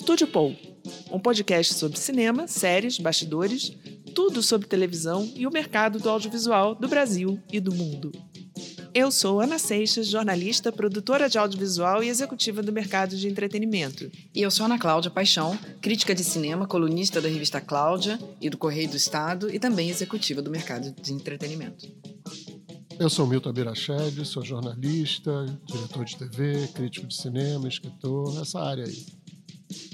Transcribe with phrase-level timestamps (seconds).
[0.00, 0.56] Estúdio Paul,
[1.10, 3.72] um podcast sobre cinema, séries, bastidores,
[4.14, 8.12] tudo sobre televisão e o mercado do audiovisual do Brasil e do mundo.
[8.94, 14.08] Eu sou Ana Seixas, jornalista, produtora de audiovisual e executiva do mercado de entretenimento.
[14.32, 18.56] E eu sou Ana Cláudia Paixão, crítica de cinema, colunista da revista Cláudia e do
[18.56, 21.88] Correio do Estado e também executiva do mercado de entretenimento.
[23.00, 28.84] Eu sou Milton Abirached, sou jornalista, diretor de TV, crítico de cinema, escritor, nessa área
[28.84, 29.17] aí.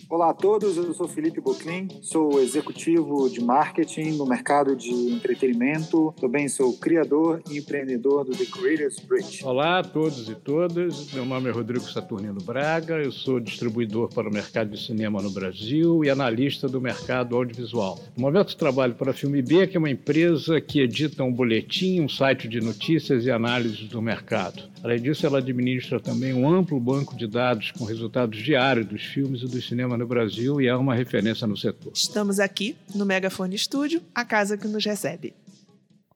[0.09, 6.15] Olá a todos, eu sou Felipe Boclin, sou executivo de marketing no mercado de entretenimento.
[6.21, 9.45] Também sou criador e empreendedor do The Creators Bridge.
[9.45, 14.29] Olá a todos e todas, meu nome é Rodrigo Saturnino Braga, eu sou distribuidor para
[14.29, 17.99] o mercado de cinema no Brasil e analista do mercado audiovisual.
[18.17, 22.01] No momento trabalho para a Filme B, que é uma empresa que edita um boletim,
[22.01, 24.63] um site de notícias e análises do mercado.
[24.85, 29.43] Além disso, ela administra também um amplo banco de dados com resultados diários dos filmes
[29.43, 31.93] e do cinema no Brasil e é uma referência no setor.
[31.95, 35.35] Estamos aqui no Megafone Studio, a casa que nos recebe.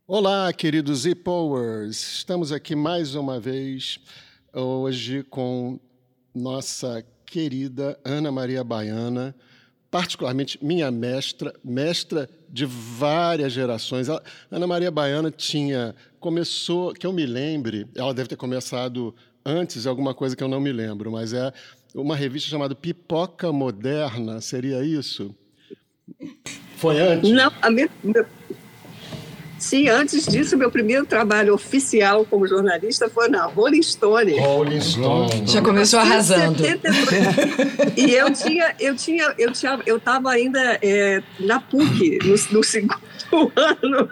[0.06, 2.16] Olá, queridos e-powers!
[2.18, 4.00] Estamos aqui mais uma vez
[4.54, 5.78] hoje com
[6.34, 9.34] nossa querida Ana Maria Baiana,
[9.90, 14.08] particularmente minha mestra, mestra de várias gerações.
[14.50, 20.14] Ana Maria Baiana tinha começou, que eu me lembre, ela deve ter começado antes, alguma
[20.14, 21.52] coisa que eu não me lembro, mas é
[21.94, 25.34] uma revista chamada Pipoca Moderna, seria isso?
[26.76, 27.30] Foi antes?
[27.30, 27.88] Não, a minha,
[29.58, 34.38] Sim, antes disso, meu primeiro trabalho oficial como jornalista foi na Rolling Stone.
[34.38, 35.46] Rolling Stone.
[35.46, 36.62] Já começou arrasando.
[37.96, 42.64] e eu tinha, eu tinha, eu tinha, eu estava ainda é, na PUC no, no
[42.64, 43.00] segundo
[43.56, 44.08] ano.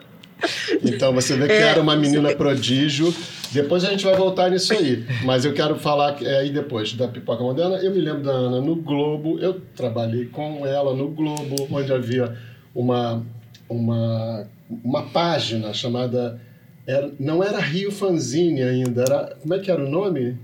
[0.85, 3.15] Então você vê que é, era uma menina prodígio.
[3.53, 5.05] Depois a gente vai voltar nisso aí.
[5.25, 7.77] Mas eu quero falar é, aí depois da Pipoca Moderna.
[7.77, 9.39] Eu me lembro da Ana no Globo.
[9.39, 12.37] Eu trabalhei com ela no Globo, onde havia
[12.75, 13.25] uma,
[13.69, 14.47] uma,
[14.85, 16.41] uma página chamada.
[16.87, 19.37] Era, não era Rio Fanzine ainda, era.
[19.41, 20.37] Como é que era o nome?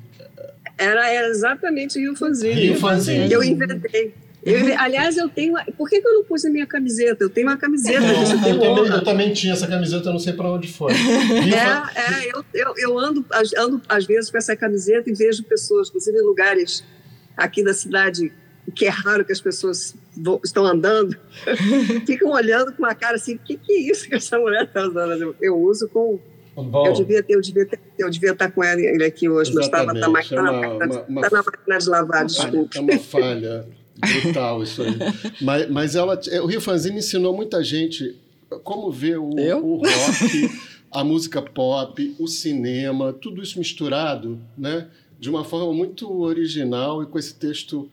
[0.78, 2.54] Era, era exatamente Rio Fanzine.
[2.54, 3.30] Rio Fanzine.
[3.30, 4.14] Eu inventei.
[4.44, 5.54] Eu, aliás, eu tenho.
[5.76, 7.22] Por que, que, eu não pus a minha camiseta?
[7.22, 8.32] Eu tenho uma camiseta disso.
[8.44, 10.92] Eu, eu, também, eu, também, tinha essa camiseta, eu não sei para onde foi.
[11.52, 13.24] É, é eu, eu, ando,
[13.56, 16.84] ando, às vezes, com essa camiseta e vejo pessoas, inclusive em lugares
[17.36, 18.32] aqui da cidade,
[18.74, 21.16] que é raro que as pessoas vão, estão andando,
[22.04, 24.82] ficam olhando com uma cara assim: o que, que é isso que essa mulher está
[24.82, 25.36] usando?
[25.40, 26.18] Eu uso com.
[26.54, 29.64] Bom, eu, devia ter, eu, devia ter, eu devia estar com ele aqui hoje, mas
[29.64, 32.76] estava tá, tá, tá, na, tá na máquina de lavar, desculpa.
[32.76, 33.81] É uma falha.
[34.22, 34.96] Brutal isso aí.
[35.40, 38.16] mas, mas ela, o Rio Fanzine ensinou muita gente
[38.62, 40.50] como ver o, o rock,
[40.90, 44.88] a música pop, o cinema, tudo isso misturado, né?
[45.18, 47.88] De uma forma muito original e com esse texto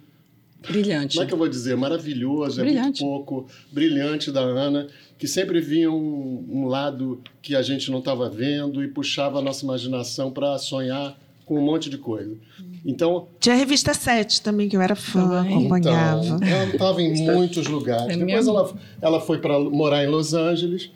[0.67, 1.15] Brilhante.
[1.15, 1.77] Como é que eu vou dizer?
[1.77, 2.79] Maravilhoso, brilhante.
[2.79, 4.87] é muito pouco, brilhante da Ana,
[5.17, 9.41] que sempre vinha um, um lado que a gente não estava vendo e puxava a
[9.41, 11.17] nossa imaginação para sonhar
[11.49, 12.37] com um monte de coisa.
[12.85, 15.57] Então, Tinha a revista 7 também, que eu era fã, também.
[15.57, 16.23] acompanhava.
[16.23, 18.15] Então, ela estava em muitos lugares.
[18.15, 18.71] É Depois ela,
[19.01, 20.91] ela foi para morar em Los Angeles,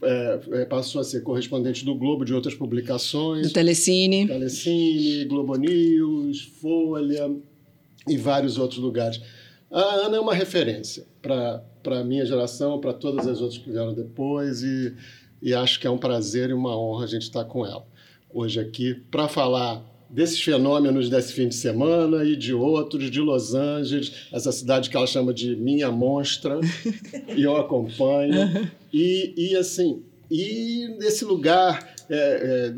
[0.00, 3.48] é, é, passou a ser correspondente do Globo de outras publicações.
[3.48, 4.26] Do Telecine.
[4.26, 7.30] Telecine, Globo News, Folha
[8.08, 9.20] e vários outros lugares.
[9.70, 13.92] A Ana é uma referência para a minha geração, para todas as outras que vieram
[13.92, 14.94] depois, e,
[15.42, 17.91] e acho que é um prazer e uma honra a gente estar com ela
[18.32, 23.54] hoje aqui para falar desses fenômenos desse fim de semana e de outros, de Los
[23.54, 26.60] Angeles, essa cidade que ela chama de minha monstra,
[27.34, 28.70] e eu acompanho.
[28.92, 32.74] E, e assim, e nesse lugar é, é,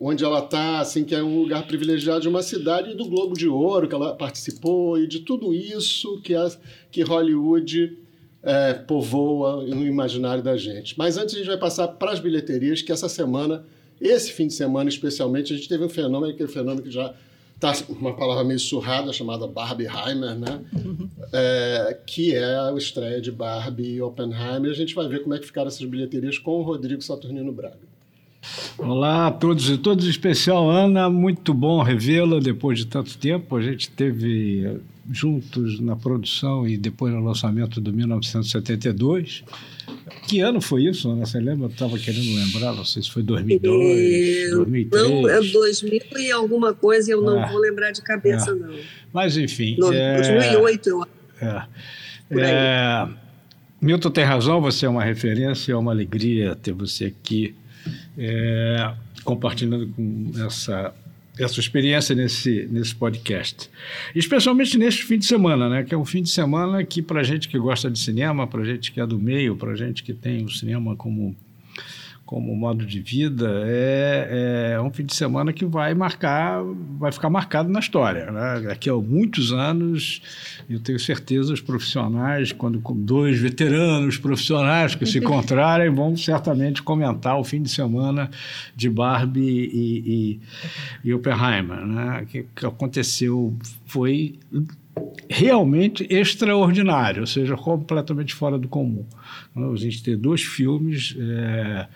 [0.00, 3.34] onde ela está, assim, que é um lugar privilegiado de uma cidade, e do Globo
[3.34, 6.48] de Ouro, que ela participou, e de tudo isso que, a,
[6.92, 7.98] que Hollywood
[8.40, 10.96] é, povoa no imaginário da gente.
[10.96, 13.64] Mas antes a gente vai passar para as bilheterias, que essa semana
[14.00, 17.14] esse fim de semana, especialmente, a gente teve um fenômeno, aquele fenômeno que já
[17.54, 20.60] está uma palavra meio surrada, chamada Barbieheimer, né?
[21.32, 24.70] É, que é a estreia de Barbie e Oppenheimer.
[24.70, 27.76] A gente vai ver como é que ficaram essas bilheterias com o Rodrigo Saturnino Braga.
[28.78, 33.56] Olá a todos e todos, em especial Ana, muito bom revê-la depois de tanto tempo.
[33.56, 34.80] A gente teve
[35.10, 39.42] juntos na produção e depois no lançamento do 1972.
[40.26, 41.24] Que ano foi isso, Ana?
[41.24, 41.66] Você lembra?
[41.66, 45.08] Eu estava querendo lembrar, não sei se foi 2002, 2003.
[45.10, 48.54] Não, é 2000 e alguma coisa, eu não é, vou lembrar de cabeça, é.
[48.54, 48.74] não.
[49.12, 49.76] Mas, enfim...
[49.78, 51.06] No, é, 2008, eu
[51.40, 51.62] é,
[52.30, 53.08] é,
[53.80, 57.54] Milton tem razão, você é uma referência, é uma alegria ter você aqui
[58.18, 58.92] é,
[59.24, 60.92] compartilhando com essa
[61.38, 63.70] essa experiência nesse, nesse podcast.
[64.14, 65.84] Especialmente neste fim de semana, né?
[65.84, 68.92] Que é um fim de semana que, para gente que gosta de cinema, para gente
[68.92, 71.36] que é do meio, para gente que tem o cinema como
[72.28, 76.62] como modo de vida, é, é, um fim de semana que vai marcar,
[76.98, 78.30] vai ficar marcado na história.
[78.30, 78.60] Né?
[78.66, 80.20] Daqui a muitos anos,
[80.68, 87.38] eu tenho certeza, os profissionais, quando dois veteranos profissionais que se encontrarem, vão certamente comentar
[87.38, 88.30] o fim de semana
[88.76, 91.80] de Barbie e, e, e Oppenheimer.
[91.86, 92.20] Né?
[92.24, 94.38] O que, que aconteceu foi
[95.28, 99.04] realmente extraordinário, ou seja, completamente fora do comum.
[99.56, 101.86] A gente ter dois filmes é,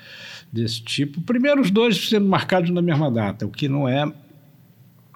[0.53, 4.11] desse tipo, primeiro os dois sendo marcados na mesma data, o que não é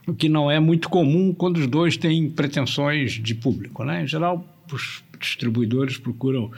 [0.07, 4.05] o que não é muito comum quando os dois têm pretensões de público, né?
[4.05, 6.51] Em geral, os distribuidores procuram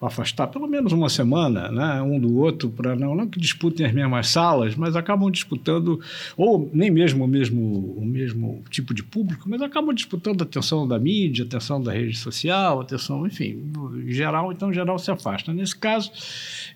[0.00, 3.92] afastar pelo menos uma semana né, um do outro para não, não que disputem as
[3.92, 6.00] mesmas salas, mas acabam disputando,
[6.36, 10.86] ou nem mesmo o mesmo, o mesmo tipo de público, mas acabam disputando a atenção
[10.86, 13.62] da mídia, a atenção da rede social, a atenção, enfim,
[14.06, 15.52] geral, então geral se afasta.
[15.52, 16.10] Nesse caso,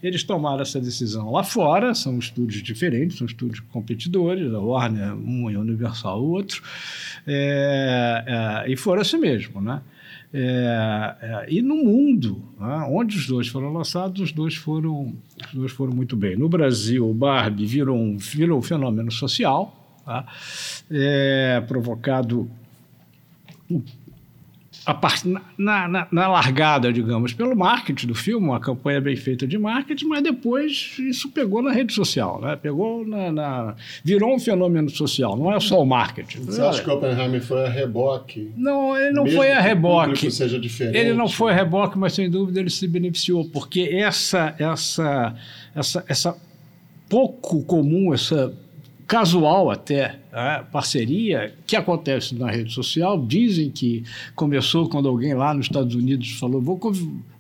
[0.03, 5.51] eles tomaram essa decisão lá fora, são estúdios diferentes, são estúdios competidores, a Warner um
[5.51, 6.63] e a Universal o outro,
[7.27, 9.83] é, é, e foram assim mesmo, né?
[10.39, 15.15] É, é, e no mundo, né, onde os dois foram lançados, os dois foram,
[15.47, 16.37] os dois foram muito bem.
[16.37, 19.75] No Brasil, o Barbie virou um, virou um fenômeno social,
[20.05, 20.27] tá?
[20.91, 22.51] é, provocado
[24.95, 25.27] part...
[25.59, 30.07] na, na, na, largada, digamos, pelo marketing do filme, uma campanha bem feita de marketing,
[30.07, 32.57] mas depois isso pegou na rede social, né?
[32.57, 33.75] pegou na, na...
[34.05, 36.45] virou um fenômeno social, não é só o marketing.
[36.45, 38.53] Você acha que Oppenheimer foi a reboque?
[38.57, 40.31] Não, ele não Mesmo foi a reboque.
[40.31, 40.97] seja diferente.
[40.97, 45.35] Ele não foi a reboque, mas sem dúvida ele se beneficiou, porque essa, essa,
[45.75, 46.37] essa, essa
[47.09, 48.53] pouco comum, essa
[49.07, 53.25] casual até, é, parceria, que acontece na rede social.
[53.25, 54.05] Dizem que
[54.35, 56.77] começou quando alguém lá nos Estados Unidos falou, vou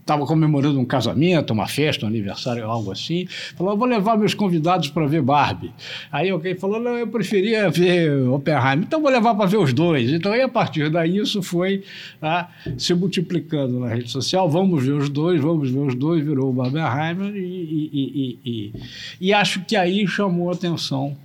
[0.06, 3.26] estava comemorando um casamento, uma festa, um aniversário, algo assim.
[3.56, 5.72] Falou, vou levar meus convidados para ver Barbie.
[6.12, 10.12] Aí alguém falou, não, eu preferia ver Oppenheimer, então vou levar para ver os dois.
[10.12, 11.82] Então, aí, a partir daí, isso foi
[12.20, 12.48] tá,
[12.78, 14.48] se multiplicando na rede social.
[14.48, 18.72] Vamos ver os dois, vamos ver os dois, virou o Barbenheimer e, e, e, e,
[19.20, 21.16] e acho que aí chamou atenção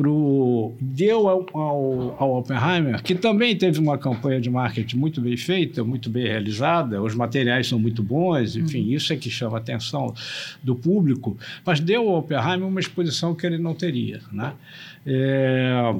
[0.00, 5.36] pro, deu ao, ao, ao, Oppenheimer, que também teve uma campanha de marketing muito bem
[5.36, 8.92] feita, muito bem realizada, os materiais são muito bons, enfim, uhum.
[8.92, 10.14] isso é que chama a atenção
[10.62, 11.36] do público,
[11.66, 14.22] mas deu ao Oppenheimer uma exposição que ele não teria.
[14.32, 14.54] Né?
[15.04, 15.94] É,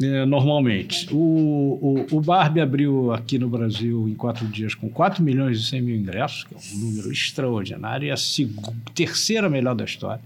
[0.00, 1.12] é, normalmente.
[1.12, 5.62] O, o, o, Barbie abriu aqui no Brasil em quatro dias com 4 milhões e
[5.64, 10.22] 100 mil ingressos, que é um número extraordinário, e a segunda, terceira melhor da história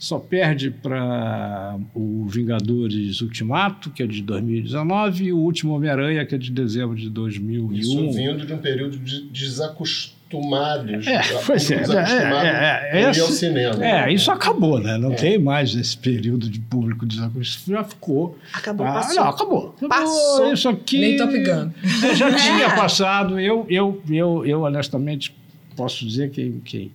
[0.00, 6.34] só perde para o Vingadores Ultimato, que é de 2019, e o último Homem-Aranha, que
[6.34, 7.74] é de dezembro de 2001.
[7.74, 11.06] Isso vindo de um período de desacostumados.
[11.06, 13.84] É, pois é, é, é, é, esse, ao cinema.
[13.84, 14.96] É, isso acabou, né?
[14.96, 15.16] Não é.
[15.16, 17.82] tem mais esse período de público desacostumado.
[17.82, 18.38] Já ficou.
[18.54, 19.16] Acabou, ah, passou.
[19.16, 19.74] Não, acabou.
[19.86, 20.52] Passou.
[20.54, 20.98] Isso aqui...
[20.98, 21.70] Nem Top Gun.
[22.16, 23.38] Já tinha passado.
[23.38, 25.36] Eu, eu, eu, eu, honestamente,
[25.76, 26.58] posso dizer que...
[26.64, 26.90] que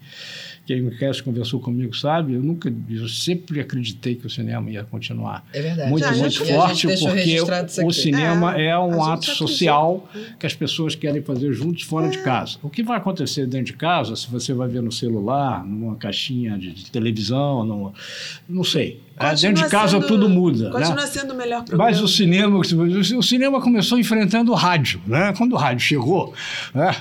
[0.66, 4.84] quem me conhece conversou comigo sabe, eu nunca, eu sempre acreditei que o cinema ia
[4.84, 5.46] continuar.
[5.54, 5.90] É verdade.
[5.90, 10.10] Muito, Já, muito forte, porque o cinema é, é um ato social
[10.40, 12.10] que as pessoas querem fazer juntos fora é.
[12.10, 12.58] de casa.
[12.64, 16.58] O que vai acontecer dentro de casa, se você vai ver no celular, numa caixinha
[16.58, 17.94] de, de televisão, no,
[18.50, 19.05] não sei.
[19.18, 20.70] É, dentro de casa sendo, tudo muda.
[20.72, 21.08] Continua né?
[21.08, 21.90] sendo o melhor programa.
[21.90, 25.00] Mas o cinema, o cinema começou enfrentando o rádio.
[25.08, 25.34] Né?
[25.38, 26.34] Quando o rádio chegou,
[26.74, 26.92] né?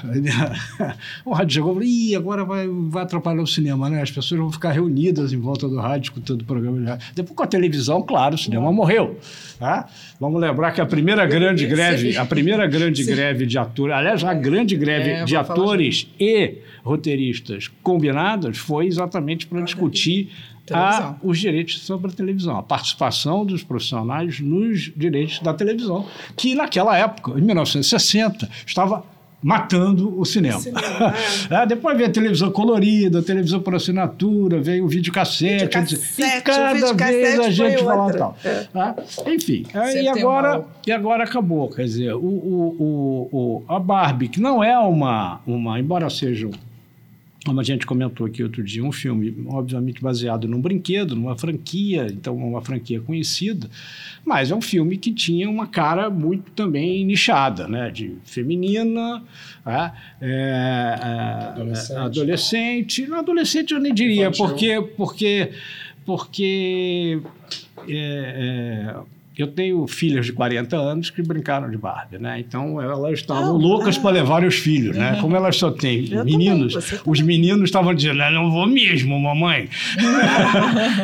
[1.25, 3.91] o rádio chegou e agora vai, vai atrapalhar o cinema.
[3.91, 4.01] Né?
[4.01, 7.07] As pessoas vão ficar reunidas em volta do rádio, escutando o programa de rádio.
[7.17, 9.19] Depois com a televisão, claro, o cinema morreu.
[9.59, 9.89] Tá?
[10.21, 13.13] Vamos lembrar que a primeira grande greve, a primeira grande Sim.
[13.13, 19.49] greve de atores, aliás, a grande greve é, de atores e roteiristas combinadas foi exatamente
[19.49, 20.31] para discutir
[20.73, 26.07] a, os direitos sobre a televisão, a participação dos profissionais nos direitos da televisão,
[26.37, 29.05] que naquela época, em 1960, estava
[29.45, 30.59] matando o cinema.
[30.59, 31.15] cinema
[31.51, 31.55] é.
[31.63, 36.41] é, depois veio a televisão colorida, a televisão por assinatura, veio o videocassete, videocassete e
[36.41, 38.37] cada vez a gente falava tal.
[38.43, 38.65] É.
[38.73, 38.97] Tá?
[39.27, 39.67] Enfim,
[40.03, 41.69] e agora, e agora acabou.
[41.69, 46.49] Quer dizer, o, o, o, o, a Barbie, que não é uma, uma embora seja
[47.45, 52.07] como a gente comentou aqui outro dia, um filme obviamente baseado num brinquedo, numa franquia,
[52.07, 53.69] então uma franquia conhecida,
[54.25, 57.91] mas é um filme que tinha uma cara muito também nichada, né?
[57.91, 59.23] De feminina,
[59.67, 60.99] é, é,
[61.51, 61.99] adolescente.
[61.99, 63.13] adolescente.
[63.13, 65.51] Adolescente eu nem diria, porque, porque,
[66.07, 67.21] porque
[67.87, 72.39] é, é eu tenho filhas de 40 anos que brincaram de Barbie, né?
[72.41, 75.19] Então elas estavam loucas para levar os filhos, né?
[75.21, 79.19] Como elas só têm Eu meninos, também, os meninos estavam dizendo: "Eu não vou mesmo,
[79.19, 79.69] mamãe.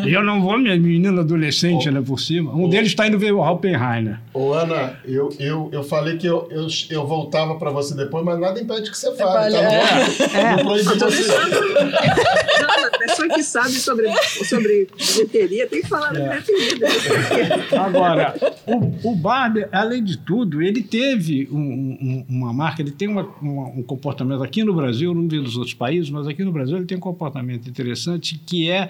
[0.06, 2.54] eu não vou mesmo, menino adolescente, né, por cima.
[2.54, 4.18] Um deles está indo ver o Oppenheimer.
[4.32, 8.38] Ô, Ana, eu, eu, eu falei que eu, eu, eu voltava para você depois, mas
[8.38, 10.38] nada impede que você fale, tá bom?
[10.38, 10.56] É.
[10.56, 11.28] Não proíbe você.
[11.28, 14.08] Não, a pessoa que sabe sobre,
[14.44, 16.88] sobre bilheteria tem que falar da bilheteria.
[17.80, 18.19] Agora,
[18.66, 23.28] o, o Barbie, além de tudo, ele teve um- um- uma marca, ele tem uma-
[23.40, 26.76] uma- um comportamento aqui no Brasil, não vi dos outros países, mas aqui no Brasil
[26.76, 28.88] ele tem um comportamento interessante que é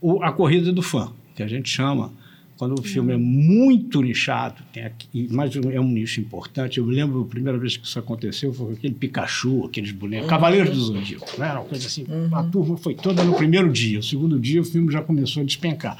[0.00, 2.12] o- a corrida do fã, que a gente chama.
[2.60, 6.76] Quando o filme é muito nichado, tem aqui, mas é um nicho importante.
[6.76, 10.28] Eu me lembro a primeira vez que isso aconteceu foi com aquele Pikachu, aqueles bonecos,
[10.28, 11.40] Cavaleiros do Zodíaco.
[11.40, 11.48] Né?
[11.48, 14.00] Era uma coisa assim, a turma foi toda no primeiro dia.
[14.00, 15.96] O segundo dia o filme já começou a despencar.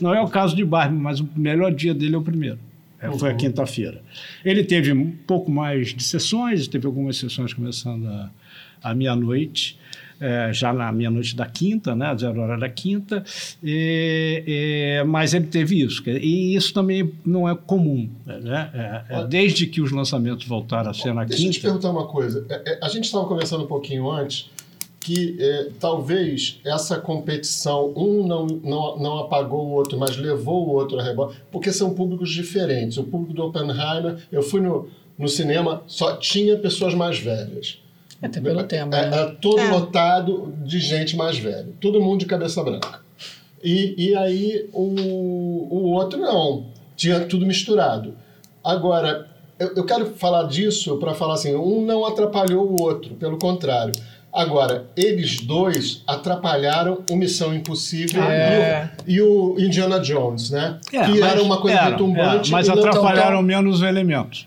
[0.00, 2.58] Não é o caso de Barbie, mas o melhor dia dele é o primeiro.
[3.00, 4.02] É, Foi a quinta-feira.
[4.44, 8.30] Ele teve um pouco mais de sessões, teve algumas sessões começando a-
[8.82, 9.78] à meia-noite,
[10.20, 13.24] é, já na meia-noite da quinta, né, zero hora da quinta,
[13.62, 14.44] e-
[15.00, 16.02] e- mas ele teve isso.
[16.08, 18.08] E isso também não é comum.
[18.26, 18.70] Né?
[19.08, 21.68] É, é, desde que os lançamentos voltaram a ser na Deixa eu te quinta.
[21.68, 22.44] perguntar uma coisa.
[22.48, 24.50] É, é, A gente estava conversando um pouquinho antes
[25.00, 25.38] que
[25.80, 31.02] talvez essa competição, um não, não, não apagou o outro, mas levou o outro a
[31.02, 32.98] rebote, porque são públicos diferentes.
[32.98, 37.78] O público do Oppenheimer, eu fui no, no cinema, só tinha pessoas mais velhas.
[38.22, 39.22] Até pelo tema, É, né?
[39.22, 39.68] é todo É.
[39.70, 41.68] lotado de gente mais velha.
[41.80, 43.00] Todo mundo de cabeça branca.
[43.62, 44.84] E, e aí o,
[45.70, 46.66] o outro não.
[46.96, 48.14] Tinha tudo misturado.
[48.62, 49.26] Agora,
[49.58, 53.94] eu, eu quero falar disso para falar assim: um não atrapalhou o outro, pelo contrário.
[54.32, 58.90] Agora, eles dois atrapalharam o Missão Impossível É.
[59.06, 60.78] e, o, e o Indiana Jones, né?
[60.92, 62.48] É, que era uma coisa era, retumbante.
[62.48, 64.46] era, mas e não tão- atrapalharam menos elementos.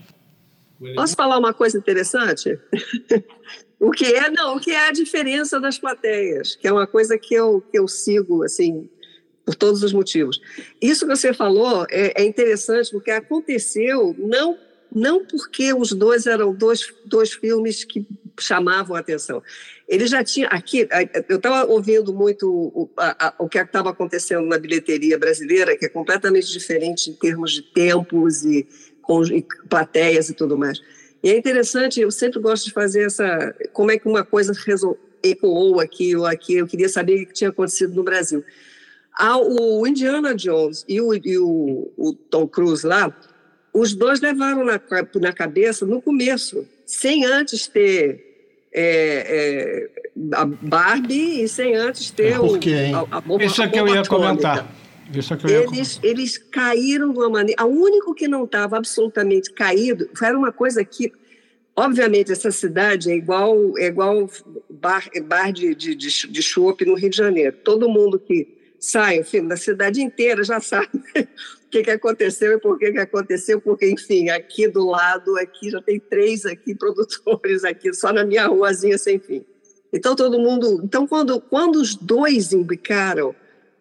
[0.95, 2.57] Posso falar uma coisa interessante?
[3.87, 7.17] o que é, não, o que é a diferença das plateias, que é uma coisa
[7.17, 8.89] que eu, que eu sigo, assim,
[9.45, 10.39] por todos os motivos.
[10.81, 14.57] Isso que você falou é, é interessante porque aconteceu não,
[14.93, 18.05] não porque os dois eram dois, dois filmes que
[18.39, 19.43] chamavam a atenção.
[19.87, 20.87] Ele já tinha, aqui,
[21.27, 25.85] eu estava ouvindo muito o, a- a- o que estava acontecendo na bilheteria brasileira, que
[25.85, 28.65] é completamente diferente em termos de tempos e
[29.01, 30.81] com e plateias e tudo mais.
[31.23, 33.55] E é interessante, eu sempre gosto de fazer essa.
[33.71, 37.33] Como é que uma coisa resol, ecoou aqui ou aqui, eu queria saber o que
[37.33, 38.43] tinha acontecido no Brasil.
[39.17, 43.15] Ah, o Indiana Jones e o, e o, o Tom Cruise lá,
[43.73, 44.81] os dois levaram na,
[45.21, 48.33] na cabeça no começo, sem antes ter
[48.73, 52.95] é, é, a Barbie e sem antes ter Por o, quê, hein?
[52.95, 54.67] a, a bomba Isso é que eu ia comentar.
[55.47, 57.65] É Eles, eles caíram de uma maneira.
[57.65, 61.11] O único que não estava absolutamente caído era uma coisa que,
[61.75, 64.29] obviamente, essa cidade é igual é igual
[64.69, 67.55] bar, bar de, de, de, de chopp no Rio de Janeiro.
[67.63, 68.47] Todo mundo que
[68.79, 72.99] sai, enfim, da cidade inteira já sabe o que, que aconteceu e por que, que
[72.99, 78.25] aconteceu, porque, enfim, aqui do lado, aqui já tem três aqui produtores aqui, só na
[78.25, 79.45] minha ruazinha sem fim.
[79.91, 80.81] Então todo mundo.
[80.83, 83.35] Então, quando, quando os dois imbicaram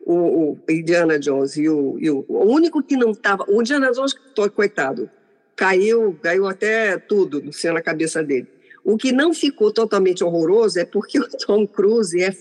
[0.04, 3.44] o, o Indiana Jones e o, e o, o único que não estava.
[3.48, 4.14] O Indiana Jones,
[4.54, 5.08] coitado,
[5.56, 8.46] caiu, caiu até tudo no céu na cabeça dele.
[8.84, 12.34] O que não ficou totalmente horroroso é porque o Tom Cruise é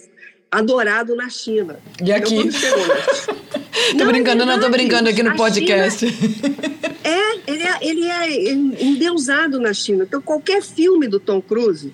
[0.50, 1.80] adorado na China.
[2.04, 2.36] E aqui?
[2.36, 2.86] Então, chegou
[3.92, 4.72] Tô Não, é brincando, não, tô verdade.
[4.72, 6.06] brincando aqui no China- podcast.
[7.04, 10.04] É, ele é, ele é endeusado na China.
[10.04, 11.94] Então, qualquer filme do Tom Cruise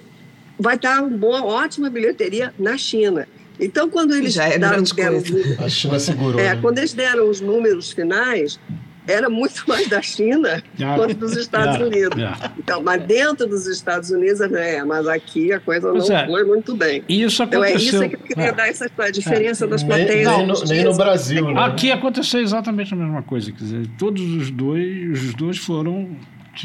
[0.60, 3.28] vai estar uma boa, ótima bilheteria na China.
[3.60, 5.18] Então, quando eles Já é deram, deram.
[5.64, 6.40] A China segurou.
[6.40, 6.60] é, né?
[6.62, 8.60] quando eles deram os números finais,
[9.08, 12.22] era muito mais da China Ah, quanto dos Estados é, Unidos.
[12.22, 12.52] é.
[12.60, 16.26] Então, mas dentro dos Estados Unidos, é, mas aqui a coisa Pois não é.
[16.28, 17.04] foi muito bem.
[17.08, 18.02] E isso Então é aconteceu.
[18.04, 18.52] isso que eu queria é.
[18.52, 20.28] dar essa a diferença das Nem, plateias.
[20.68, 20.96] nem nem no.
[20.98, 21.62] Brasil, né?
[21.64, 23.52] Aqui aconteceu exatamente a mesma coisa.
[23.52, 26.10] Quer dizer, todos os dois, os dois foram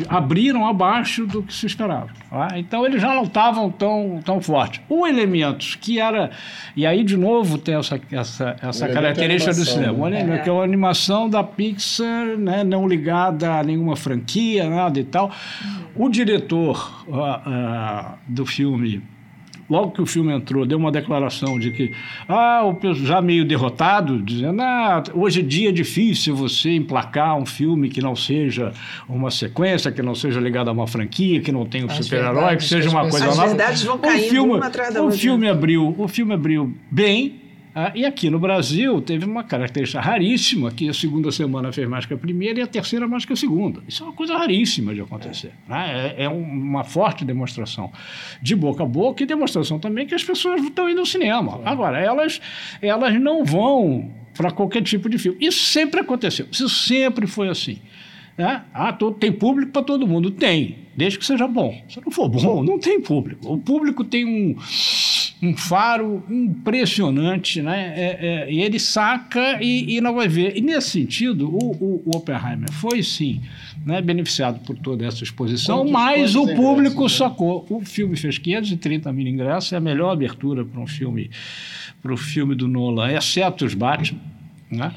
[0.09, 2.09] abriram abaixo do que se esperava.
[2.31, 2.59] tá?
[2.59, 4.81] Então eles já não estavam tão, tão fortes.
[4.89, 6.31] Um elemento que era.
[6.75, 9.93] E aí, de novo, tem essa, essa, essa elemento característica é do cinema.
[9.93, 10.21] Um né?
[10.21, 15.05] elemento, que é uma animação da Pixar, né, não ligada a nenhuma franquia, nada e
[15.05, 15.31] tal.
[15.95, 19.03] O diretor ah, ah, do filme
[19.73, 21.93] logo que o filme entrou, deu uma declaração de que,
[22.29, 27.47] ah, o pessoal já meio derrotado, dizendo, ah, hoje é dia difícil você emplacar um
[27.47, 28.73] filme que não seja
[29.09, 32.64] uma sequência, que não seja ligado a uma franquia, que não tenha um super-herói, que
[32.64, 33.49] seja uma coisa pessoas- As nova.
[33.57, 35.19] verdades vão O caindo filme, uma atrás da o outra.
[35.19, 37.41] filme abriu, o filme abriu bem,
[37.75, 42.05] Ah, e aqui no Brasil teve uma característica raríssima, que a segunda semana fez mais
[42.05, 43.83] que a primeira e a terceira mais que a segunda.
[43.88, 45.52] Isso é uma coisa raríssima de acontecer.
[45.67, 46.14] Né?
[46.17, 47.91] É, é uma forte demonstração
[48.43, 51.61] de boca a boca e demonstração também que as pessoas estão indo ao cinema.
[51.64, 52.41] Agora, elas,
[52.83, 55.38] elas não vão para qualquer tipo de filme.
[55.41, 56.47] Isso sempre aconteceu.
[56.50, 57.79] Isso sempre foi assim.
[58.37, 58.62] Né?
[58.73, 60.31] Ah, todo, tem público para todo mundo?
[60.31, 61.83] Tem, desde que seja bom.
[61.89, 63.53] Se não for bom, não tem público.
[63.53, 64.57] O público tem um
[65.43, 67.93] um faro impressionante, né?
[67.97, 70.57] É, é, e ele saca e, e, não vai ver.
[70.57, 73.41] E nesse sentido, o, o, o Oppenheimer foi sim
[73.85, 77.09] né, beneficiado por toda essa exposição, quantos, mas quantos o público né?
[77.09, 77.67] sacou.
[77.69, 81.29] O filme fez 530 mil ingressos, é a melhor abertura para um filme,
[82.01, 84.21] para o filme do Nolan, exceto os Batman.
[84.73, 84.91] Né?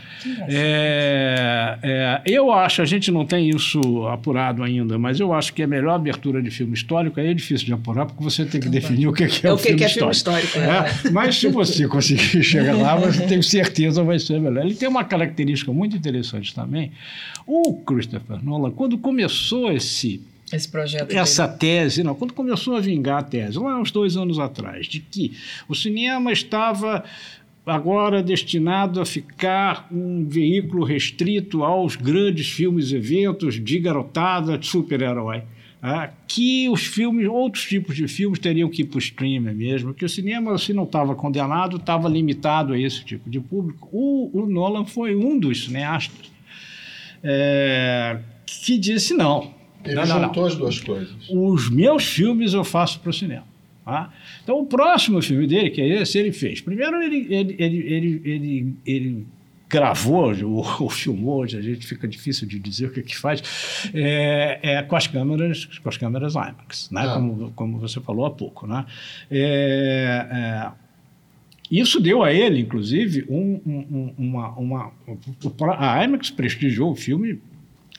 [0.47, 5.61] É, é, eu acho, a gente não tem isso apurado ainda, mas eu acho que
[5.61, 9.07] a melhor abertura de filme histórico é difícil de apurar, porque você tem que definir
[9.07, 10.57] o que é, é, o, filme, que é filme histórico.
[10.57, 14.65] É, mas se você conseguir chegar lá, você tem certeza vai ser melhor.
[14.65, 16.93] Ele tem uma característica muito interessante também.
[17.45, 20.21] O Christopher Nolan, quando começou esse
[20.53, 21.59] esse projeto essa dele.
[21.59, 25.33] tese, não, quando começou a vingar a tese, lá uns dois anos atrás, de que
[25.67, 27.03] o cinema estava
[27.65, 35.43] agora destinado a ficar um veículo restrito aos grandes filmes eventos de garotada, de super-herói.
[35.81, 39.93] Ah, que os filmes, outros tipos de filmes teriam que ir para o streaming mesmo,
[39.93, 43.87] que o cinema, se não estava condenado, estava limitado a esse tipo de público.
[43.91, 46.31] O, o Nolan foi um dos cineastas
[47.23, 49.53] é, que disse não.
[49.83, 50.45] Ele não, juntou não, não.
[50.45, 51.15] as duas coisas.
[51.29, 53.45] Os meus filmes eu faço para o cinema.
[53.85, 54.11] Tá?
[54.43, 56.59] Então, o próximo filme dele, que é esse, ele fez.
[56.59, 59.27] Primeiro, ele, ele, ele, ele, ele, ele
[59.69, 63.43] gravou ou, ou, filmou, a gente fica difícil de dizer o que, que faz,
[63.93, 67.01] é, é, com as câmeras, com as câmeras IMAX, né?
[67.01, 67.13] Ah.
[67.13, 68.85] como, como você falou há pouco, né?
[69.29, 70.71] É, é,
[71.69, 74.91] isso deu a ele, inclusive, um, um, uma, uma,
[75.77, 77.39] a IMAX prestigiou o filme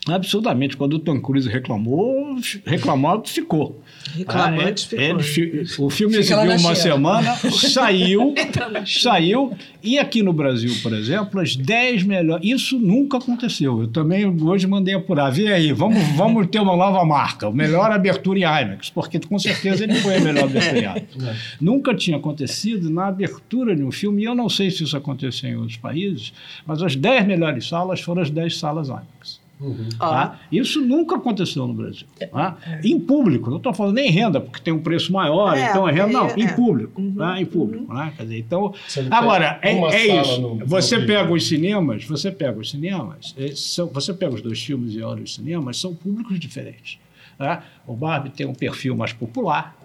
[0.09, 0.77] absurdamente.
[0.77, 3.81] Quando o Tom Cruise reclamou, reclamou, ficou.
[4.17, 5.41] Reclamante ah, é, ficou.
[5.41, 8.35] Ele, o filme exibiu uma semana, saiu,
[8.87, 9.53] saiu.
[9.83, 12.45] E aqui no Brasil, por exemplo, as 10 melhores.
[12.45, 13.83] Isso nunca aconteceu.
[13.83, 15.31] Eu também hoje mandei apurar.
[15.31, 17.49] Vê aí, vamos, vamos ter uma nova marca.
[17.49, 21.07] O melhor abertura em IMAX, porque com certeza ele foi a melhor abertura em IMAX.
[21.27, 21.35] É.
[21.61, 25.51] Nunca tinha acontecido na abertura de um filme, e eu não sei se isso aconteceu
[25.51, 26.33] em outros países,
[26.65, 29.46] mas as 10 melhores salas foram as 10 salas IMAX.
[29.61, 29.89] Uhum.
[29.99, 30.37] Ah.
[30.53, 32.07] Isso nunca aconteceu no Brasil.
[32.31, 32.59] Tá?
[32.85, 35.89] Em público, não estou falando nem em renda, porque tem um preço maior, é, então
[35.89, 36.13] é renda.
[36.13, 37.01] Não, é, em público.
[37.01, 37.15] Uhum.
[37.15, 37.41] Tá?
[37.41, 37.91] Em público.
[37.91, 37.99] Uhum.
[37.99, 38.13] Né?
[38.17, 38.75] Quer dizer, então,
[39.11, 40.41] agora, é, é isso.
[40.41, 44.43] No, você no pega os cinemas, você pega os cinemas, é, são, você pega os
[44.43, 46.99] dois filmes e olha os cinemas, são públicos diferentes.
[47.39, 47.63] Tá?
[47.87, 49.76] O Barbie tem um perfil mais popular,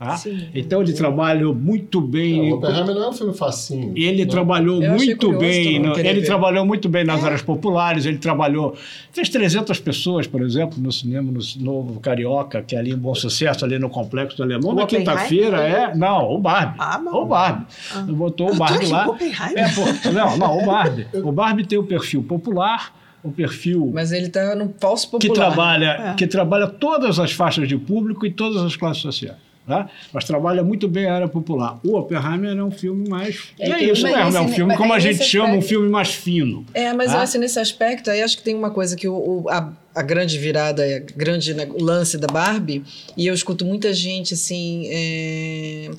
[0.00, 0.18] Tá?
[0.54, 2.50] Então ele trabalhou muito bem.
[2.50, 3.92] o Oppenheimer não é um filme facinho.
[3.94, 4.30] Ele né?
[4.30, 5.78] trabalhou muito bem.
[5.78, 6.26] No, ele ver.
[6.26, 7.26] trabalhou muito bem nas é.
[7.26, 8.06] áreas populares.
[8.06, 8.74] Ele trabalhou.
[9.12, 13.14] Fez 300 pessoas, por exemplo, no cinema no Novo Carioca, que é ali em bom
[13.14, 14.70] sucesso, ali no Complexo do Alemão.
[14.70, 15.94] O na quinta-feira é.
[15.94, 16.76] Não, o Barbie.
[16.78, 17.16] Ah, não.
[17.16, 17.66] O Barbie.
[17.94, 18.00] Ah.
[18.08, 19.06] Botou o Barbie lá.
[19.54, 19.82] É, pô,
[20.12, 21.08] não, não, o Barbie.
[21.12, 23.90] O Barbie tem o perfil popular o perfil.
[23.92, 25.28] Mas ele está no falso popular.
[25.28, 26.14] Que trabalha, é.
[26.14, 29.49] que trabalha todas as faixas de público e todas as classes sociais.
[29.66, 29.88] Tá?
[30.12, 31.78] Mas trabalha muito bem a área popular.
[31.84, 33.50] O Oppenheimer é um filme mais.
[33.58, 36.10] É, é isso mesmo, é um filme, como a gente chama, aspecto, um filme mais
[36.10, 36.66] fino.
[36.74, 37.18] É, mas tá?
[37.18, 40.02] eu acho nesse aspecto, aí acho que tem uma coisa que o, o a, a,
[40.02, 42.82] grande virada, a grande né, lance da Barbie,
[43.16, 44.88] e eu escuto muita gente assim.
[44.90, 45.90] É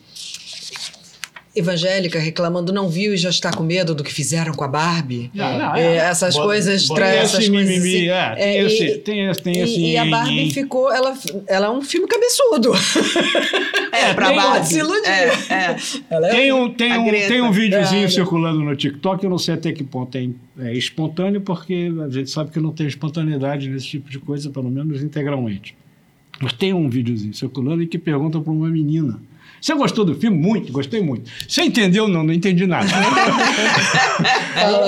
[1.56, 5.30] evangélica reclamando não viu e já está com medo do que fizeram com a Barbie.
[5.34, 8.10] Não, não, é, essas bom, coisas trazem essas coisas mimimi, assim.
[8.10, 11.14] é, tem, é, esse, e, tem esse, tem esse, e, e a Barbie ficou, ela,
[11.48, 12.72] ela é um filme cabeçudo.
[13.94, 14.68] É, pra Barbie.
[14.68, 15.06] Se iludir.
[15.06, 15.76] É, é.
[16.10, 19.74] é tem um, tem um, tem um videozinho circulando no TikTok, eu não sei até
[19.74, 24.10] que ponto é, é espontâneo, porque a gente sabe que não tem espontaneidade nesse tipo
[24.10, 25.76] de coisa, pelo menos integralmente.
[26.42, 29.20] Mas tem um videozinho circulando em que pergunta para uma menina
[29.60, 30.38] você gostou do filme?
[30.38, 31.30] Muito, gostei muito.
[31.48, 32.08] Você entendeu?
[32.08, 32.88] Não, não entendi nada.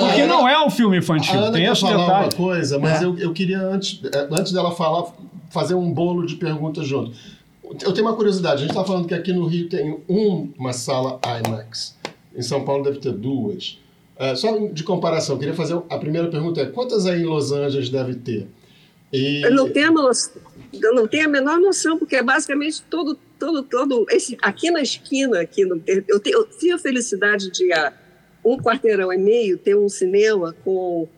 [0.00, 1.34] Porque não é um filme infantil.
[1.34, 2.24] A Ana tem quer falar detalhe.
[2.24, 3.04] uma coisa, mas é.
[3.04, 5.12] eu, eu queria, antes, é, antes dela falar,
[5.50, 7.12] fazer um bolo de perguntas junto.
[7.82, 8.56] Eu tenho uma curiosidade.
[8.56, 11.96] A gente está falando que aqui no Rio tem uma sala IMAX.
[12.36, 13.78] Em São Paulo deve ter duas.
[14.16, 17.50] É, só de comparação, eu queria fazer a primeira pergunta é quantas aí em Los
[17.50, 18.46] Angeles deve ter?
[19.12, 19.42] E...
[19.42, 19.92] Eu não tenho
[20.82, 24.80] eu não tenho a menor noção, porque é basicamente todo, todo, todo esse aqui na
[24.80, 27.92] esquina, aqui no, eu, te, eu tive a felicidade de há
[28.44, 31.08] um quarteirão e meio ter um cinema com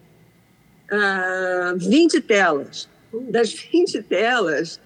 [0.91, 2.89] ah, 20 telas.
[3.31, 4.81] Das 20 telas,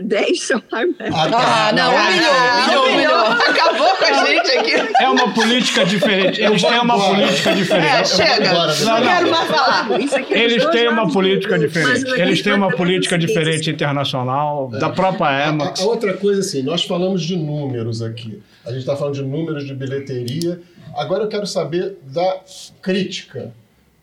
[0.00, 1.14] 10 são IMAX.
[1.14, 1.68] Ah, tá.
[1.68, 2.32] ah não, humilhou,
[2.64, 3.14] humilhou, humilhou.
[3.14, 4.72] Acabou com a gente aqui.
[5.00, 6.40] É uma política diferente.
[6.42, 7.86] Eles têm uma política diferente.
[7.86, 8.52] É, chega.
[8.52, 9.88] Não, não quero mais falar.
[10.30, 12.10] Eles têm uma política diferente.
[12.20, 15.80] Eles têm uma política diferente internacional, da própria Emax.
[15.80, 18.42] A, a outra coisa, assim, nós falamos de números aqui.
[18.64, 20.60] A gente está falando de números de bilheteria.
[20.96, 22.40] Agora eu quero saber da
[22.82, 23.52] crítica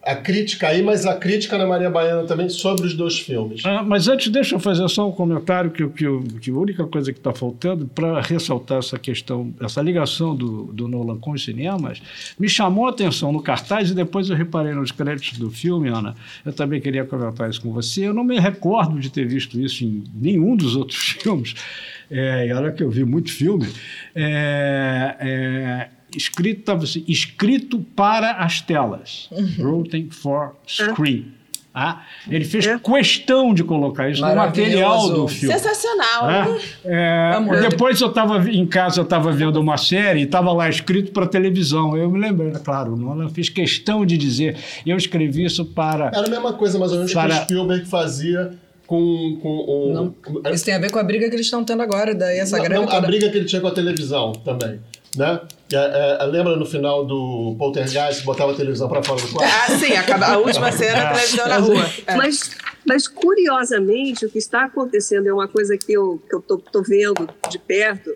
[0.04, 3.62] a crítica aí, mas a crítica na Maria Baiana também sobre os dois filmes.
[3.64, 6.06] Ah, mas antes, deixa eu fazer só um comentário que, que,
[6.40, 10.88] que a única coisa que está faltando para ressaltar essa questão, essa ligação do, do
[10.88, 12.02] Nolan com os cinemas,
[12.40, 16.16] me chamou a atenção no cartaz e depois eu reparei nos créditos do filme, Ana.
[16.44, 18.08] Eu também queria comentar isso com você.
[18.08, 21.54] Eu não me recordo de ter visto isso em nenhum dos outros filmes.
[22.10, 23.68] É, e olha que eu vi muito filme.
[24.16, 29.28] É, é, escrito, estava assim, escrito para as telas.
[29.32, 29.82] Uhum.
[29.82, 31.34] Written for screen.
[31.74, 32.78] Ah, ele fez é.
[32.78, 35.58] questão de colocar isso no material do filme.
[35.58, 36.30] Sensacional.
[36.84, 40.68] É, é, depois eu estava em casa, eu estava vendo uma série e estava lá
[40.68, 41.96] escrito para televisão.
[41.96, 44.58] Eu me lembrei, claro, não fiz questão de dizer.
[44.86, 46.08] Eu escrevi isso para.
[46.08, 47.36] Era a mesma coisa, mais ou menos, para...
[47.36, 48.52] que o Spielberg fazia
[48.86, 49.94] com, com o.
[49.94, 52.58] Não, isso tem a ver com a briga que eles estão tendo agora, daí essa
[52.58, 52.86] não, grande.
[52.86, 54.82] Não, a briga que ele tinha com a televisão também.
[55.16, 55.42] Né?
[55.74, 59.54] É, é, lembra no final do Poltergeist, botava a televisão para fora do quarto?
[59.54, 61.86] Ah, sim, acaba, a última cena, a televisão na rua.
[62.08, 62.16] É.
[62.16, 62.52] Mas,
[62.86, 66.82] mas, curiosamente, o que está acontecendo é uma coisa que eu, que eu tô, tô
[66.82, 68.16] vendo de perto,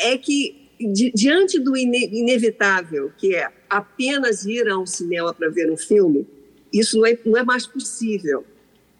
[0.00, 5.50] é que di, diante do ine, inevitável, que é apenas ir a um cinema para
[5.50, 6.26] ver um filme,
[6.72, 8.44] isso não é, não é mais possível.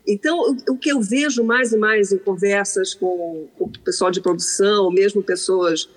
[0.07, 4.11] Então, o, o que eu vejo mais e mais em conversas com, com o pessoal
[4.11, 5.88] de produção, mesmo pessoas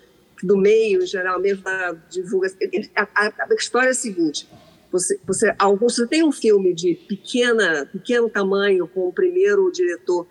[0.44, 2.58] do meio em geral, mesmo da divulgação.
[2.96, 4.48] A, a, a, história é a seguinte:
[4.92, 10.28] você, você, você tem um filme de pequena, pequeno tamanho com o primeiro diretor,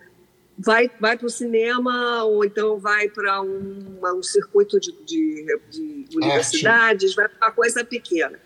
[0.59, 6.17] vai, vai para o cinema ou então vai para um, um circuito de, de, de
[6.17, 8.39] universidades, vai para uma coisa pequena.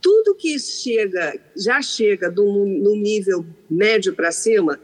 [0.00, 4.78] Tudo que chega, já chega do, no nível médio para cima,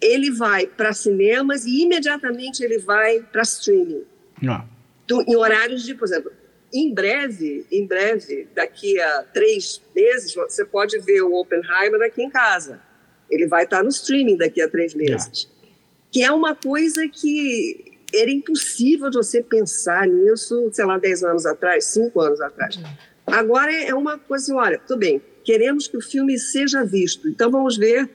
[0.00, 4.04] ele vai para cinemas e imediatamente ele vai para streaming.
[4.42, 4.73] Não
[5.06, 6.32] do, em horários de, por exemplo,
[6.72, 12.30] em breve, em breve, daqui a três meses, você pode ver o Oppenheimer aqui em
[12.30, 12.80] casa.
[13.30, 15.48] Ele vai estar no streaming daqui a três meses.
[15.62, 15.66] É.
[16.10, 21.46] Que é uma coisa que era impossível de você pensar nisso, sei lá, dez anos
[21.46, 22.78] atrás, cinco anos atrás.
[23.26, 27.50] Agora é uma coisa assim, olha, tudo bem, queremos que o filme seja visto, então
[27.50, 28.08] vamos ver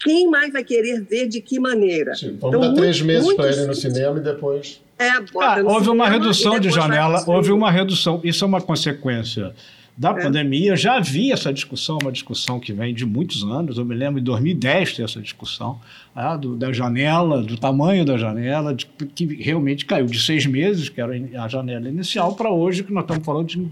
[0.00, 2.14] quem mais vai querer ver de que maneira.
[2.14, 4.82] Sim, vamos então, dar três meses para ele no cinema e depois...
[5.02, 5.10] É,
[5.40, 8.20] ah, houve uma redução de janela, houve uma redução.
[8.22, 9.54] Isso é uma consequência
[9.96, 10.22] da é.
[10.22, 10.76] pandemia.
[10.76, 13.78] Já havia essa discussão, uma discussão que vem de muitos anos.
[13.78, 15.80] Eu me lembro em 2010 ter essa discussão
[16.14, 20.88] ah, do, da janela, do tamanho da janela, de, que realmente caiu de seis meses,
[20.88, 21.12] que era
[21.42, 23.68] a janela inicial, para hoje, que nós estamos falando de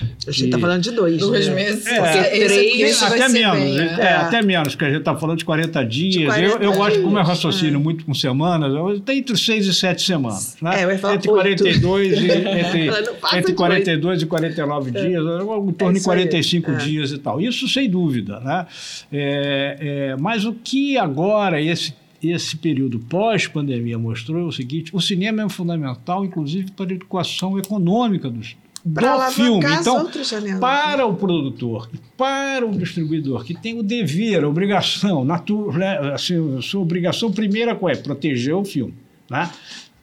[0.00, 1.18] a gente está falando de dois.
[1.18, 1.54] Dois né?
[1.54, 1.86] meses.
[1.86, 3.58] É, três, até menos.
[3.58, 4.00] Bem, é.
[4.00, 4.12] é.
[4.16, 6.14] até menos, porque a gente está falando de 40 dias.
[6.14, 7.82] De 40 eu, eu gosto, como é raciocínio é.
[7.82, 8.72] muito com semanas,
[9.04, 10.56] tem entre seis e sete semanas.
[10.60, 10.82] Né?
[10.82, 15.02] É, entre 42 e, entre, entre 42 e 49 é.
[15.06, 16.74] dias, em torno de 45 é.
[16.76, 17.40] dias e tal.
[17.40, 18.40] Isso sem dúvida.
[18.40, 18.66] Né?
[19.12, 25.42] É, mas o que agora esse esse período pós-pandemia mostrou é o seguinte: o cinema
[25.42, 29.64] é fundamental, inclusive, para a educação econômica dos, do filme.
[29.80, 30.10] Então,
[30.60, 36.60] para o produtor, para o distribuidor, que tem o dever, a obrigação, natura, né, assim,
[36.60, 37.96] sua obrigação primeira qual é?
[37.96, 38.94] Proteger o filme.
[39.30, 39.50] Né?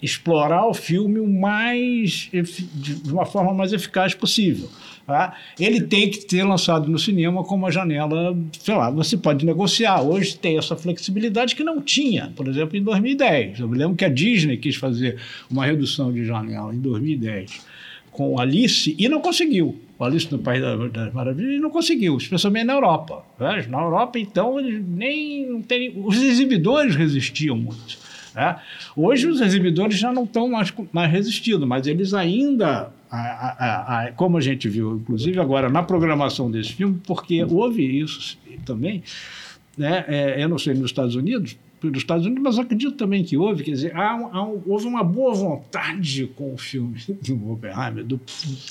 [0.01, 2.27] Explorar o filme o mais,
[2.73, 4.67] de uma forma mais eficaz possível.
[5.05, 5.35] Tá?
[5.59, 10.01] Ele tem que ter lançado no cinema com uma janela, sei lá, você pode negociar.
[10.01, 13.59] Hoje tem essa flexibilidade que não tinha, por exemplo, em 2010.
[13.59, 15.17] Eu me lembro que a Disney quis fazer
[15.51, 17.69] uma redução de janela em 2010
[18.11, 19.79] com Alice e não conseguiu.
[19.99, 23.23] Alice no País das Maravilhas e não conseguiu, especialmente na Europa.
[23.39, 23.65] Né?
[23.69, 27.99] Na Europa, então, nem não tem, os exibidores resistiam muito.
[28.33, 28.59] Né?
[28.95, 34.11] Hoje os exibidores já não estão mais, mais resistindo, mas eles ainda, a, a, a,
[34.13, 39.03] como a gente viu, inclusive agora na programação desse filme, porque houve isso também,
[39.77, 40.03] né?
[40.07, 41.57] É, eu não sei nos Estados Unidos,
[41.89, 45.33] dos Estados Unidos, mas acredito também que houve, quer dizer, há, há, houve uma boa
[45.33, 48.19] vontade com o filme do Oppenheimer, do,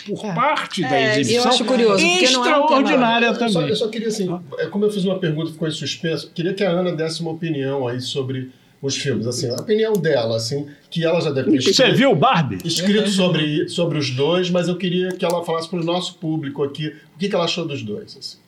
[0.07, 0.35] por é.
[0.35, 1.44] parte da é, exibição.
[1.44, 3.46] Eu acho curioso, não é extraordinária também.
[3.46, 4.66] Eu só, eu só, queria, assim, ah.
[4.70, 7.88] como eu fiz uma pergunta ficou em suspenso, queria que a Ana desse uma opinião
[7.88, 8.51] aí sobre
[8.83, 12.14] os filmes, assim, a opinião dela, assim, que ela já deve ter escrito, Você viu
[12.14, 12.59] Barbie?
[12.64, 16.62] Escrito sobre, sobre os dois, mas eu queria que ela falasse para o nosso público
[16.62, 18.16] aqui o que, que ela achou dos dois.
[18.16, 18.38] Assim.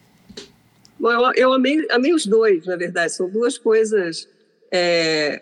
[0.99, 3.11] Bom, eu, eu amei, amei os dois, na verdade.
[3.11, 4.27] São duas coisas
[4.73, 5.39] é,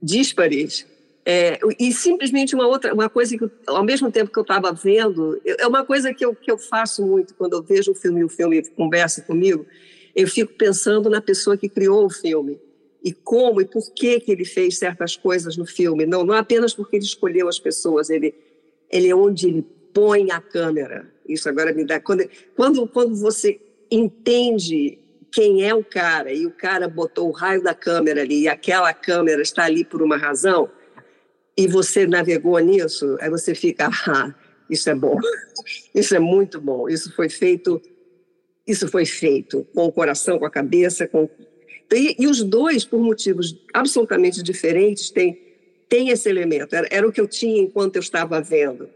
[0.00, 0.86] díspares.
[1.28, 5.40] É, e simplesmente uma outra, uma coisa que, ao mesmo tempo que eu estava vendo,
[5.44, 8.24] é uma coisa que eu, que eu faço muito quando eu vejo um filme e
[8.24, 9.66] o filme conversa comigo,
[10.14, 12.60] eu fico pensando na pessoa que criou o filme
[13.02, 16.06] e como e por que que ele fez certas coisas no filme.
[16.06, 18.32] Não, não apenas porque ele escolheu as pessoas, ele,
[18.88, 21.12] ele é onde ele põe a câmera.
[21.28, 24.98] Isso agora me dá quando quando quando você entende
[25.32, 26.32] quem é o cara?
[26.32, 30.02] E o cara botou o raio da câmera ali e aquela câmera está ali por
[30.02, 30.70] uma razão?
[31.56, 34.34] E você navegou nisso, aí você fica, ah,
[34.68, 35.18] isso é bom,
[35.94, 37.80] isso é muito bom, isso foi feito,
[38.66, 41.28] isso foi feito com o coração, com a cabeça, com
[41.94, 45.46] e, e os dois, por motivos absolutamente diferentes, têm
[45.88, 46.74] tem esse elemento.
[46.74, 48.88] Era, era, o que eu tinha enquanto eu estava vendo.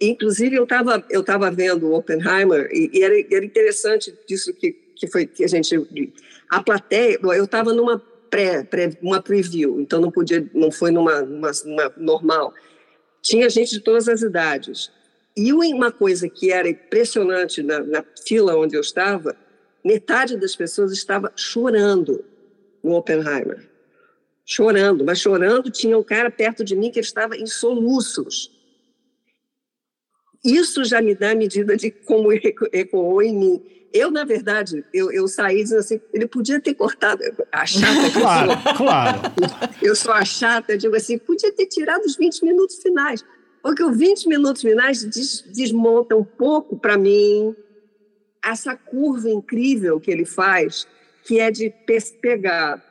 [0.00, 5.08] Inclusive eu estava eu estava vendo Oppenheimer e, e era, era, interessante disso que que
[5.08, 5.76] foi que a gente
[6.48, 7.18] a plateia.
[7.20, 11.92] Eu estava numa pré, pré, uma preview, então não podia, não foi numa, numa, numa
[11.96, 12.54] normal.
[13.20, 14.92] Tinha gente de todas as idades.
[15.36, 19.34] E uma coisa que era impressionante na, na fila onde eu estava,
[19.84, 22.24] metade das pessoas estava chorando
[22.82, 23.68] no Oppenheimer.
[24.44, 28.51] Chorando, mas chorando, tinha um cara perto de mim que estava em soluços.
[30.44, 33.62] Isso já me dá a medida de como ecoou em mim.
[33.92, 38.10] Eu, na verdade, eu, eu saí dizendo assim, ele podia ter cortado a chata.
[38.18, 39.20] claro, eu sou, claro.
[39.82, 43.22] Eu sou a chata, digo assim, podia ter tirado os 20 minutos finais.
[43.62, 47.54] Porque os 20 minutos finais des, desmontam um pouco, para mim,
[48.44, 50.86] essa curva incrível que ele faz,
[51.24, 51.72] que é de
[52.20, 52.82] pegar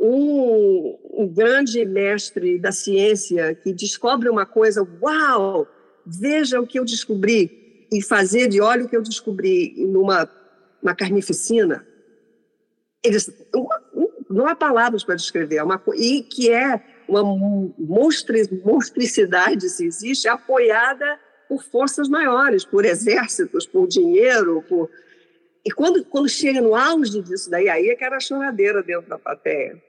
[0.00, 5.68] um, um grande mestre da ciência que descobre uma coisa, uau,
[6.08, 10.28] veja o que eu descobri, e fazer de olha o que eu descobri numa
[10.80, 11.84] uma carnificina,
[13.02, 13.82] eles, uma,
[14.30, 17.24] não há palavras para descrever, é uma, e que é uma
[17.78, 21.18] monstri, monstricidade, se existe, apoiada
[21.48, 24.90] por forças maiores, por exércitos, por dinheiro, por...
[25.64, 29.18] E quando, quando chega no auge disso daí, aí é que era choradeira dentro da
[29.18, 29.82] plateia.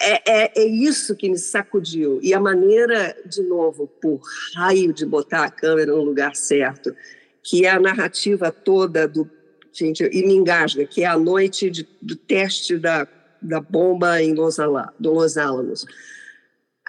[0.00, 2.18] É, é, é, isso que me sacudiu.
[2.22, 4.20] E a maneira, de novo, por
[4.54, 6.94] raio de botar a câmera no lugar certo,
[7.42, 9.30] que é a narrativa toda do
[9.72, 13.08] gente, e me engasga, que é a noite de, do teste da,
[13.40, 15.86] da bomba em Los, Al do Los Alamos.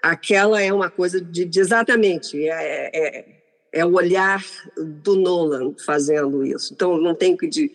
[0.02, 3.26] Aquela é uma coisa de, de exatamente, é, é,
[3.72, 4.44] é, o olhar
[4.78, 6.74] do Nolan fazendo isso.
[6.74, 7.48] Então, não tem que...
[7.48, 7.72] De,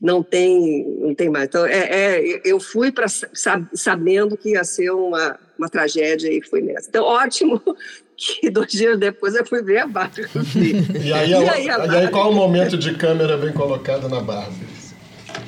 [0.00, 1.46] não tem, não tem mais.
[1.46, 3.06] Então, é, é eu fui para
[3.74, 6.88] sabendo que ia ser uma, uma tragédia e fui nessa.
[6.88, 7.60] Então, ótimo
[8.16, 10.22] que dois dias depois eu fui ver a Barbie.
[11.04, 11.94] e, aí, e, aí, a Barbie...
[11.94, 14.70] e aí, qual o momento de câmera bem colocado na Barbie?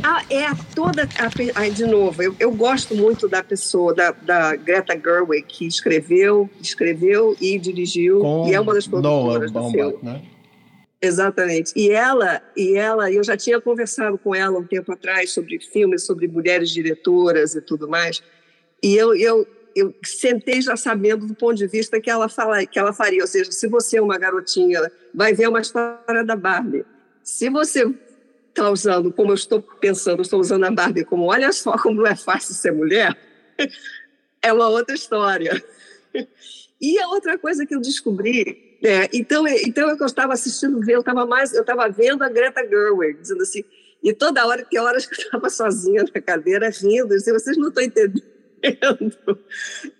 [0.03, 1.09] Ah, é toda.
[1.55, 6.51] A, de novo, eu, eu gosto muito da pessoa, da, da Greta Gerwig, que escreveu,
[6.61, 9.99] escreveu e dirigiu, Com e é uma das produtoras Noah do filme.
[10.03, 10.23] Né?
[11.03, 11.73] Exatamente.
[11.75, 16.05] E ela, e ela, eu já tinha conversado com ela um tempo atrás sobre filmes,
[16.05, 18.23] sobre mulheres diretoras e tudo mais.
[18.81, 22.79] E eu, eu eu sentei já sabendo do ponto de vista que ela, fala, que
[22.79, 23.23] ela faria.
[23.23, 24.81] Ou seja, se você é uma garotinha,
[25.15, 26.85] vai ver uma história da Barbie.
[27.23, 27.91] Se você
[28.49, 32.15] está usando, como eu estou pensando, estou usando a Barbie como, olha só como é
[32.15, 33.17] fácil ser mulher,
[34.43, 35.63] é uma outra história.
[36.85, 41.25] E a outra coisa que eu descobri, é, então, então eu estava assistindo, eu estava
[41.27, 43.65] mais, eu estava vendo a Greta Gerwig, dizendo assim,
[44.03, 47.69] e toda hora, que horas que eu estava sozinha na cadeira, rindo, assim, vocês não
[47.69, 48.23] estão entendendo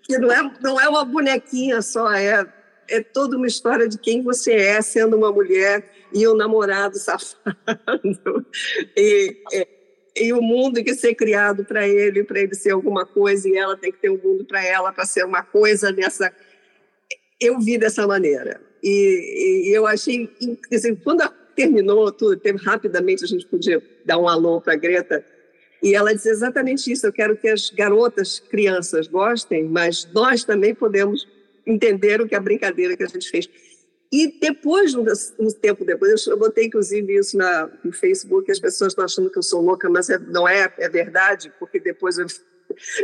[0.03, 2.45] que não é, não é uma bonequinha só, é,
[2.89, 7.43] é toda uma história de quem você é sendo uma mulher e um namorado safado.
[8.95, 9.67] E, é,
[10.15, 13.75] e o mundo que ser criado para ele, para ele ser alguma coisa, e ela
[13.75, 16.31] tem que ter um mundo para ela, para ser uma coisa nessa.
[17.39, 18.61] Eu vi dessa maneira.
[18.83, 20.29] E, e eu achei.
[20.71, 25.23] Assim, quando terminou tudo, rapidamente a gente podia dar um alô para a Greta
[25.83, 30.73] e ela diz exatamente isso: eu quero que as garotas, crianças gostem, mas nós também
[30.73, 31.27] podemos
[31.67, 33.49] entender o que é a brincadeira que a gente fez.
[34.09, 39.03] E depois, um tempo depois, eu botei inclusive isso na, no Facebook, as pessoas estão
[39.03, 42.27] achando que eu sou louca, mas é, não é, é verdade, porque depois eu,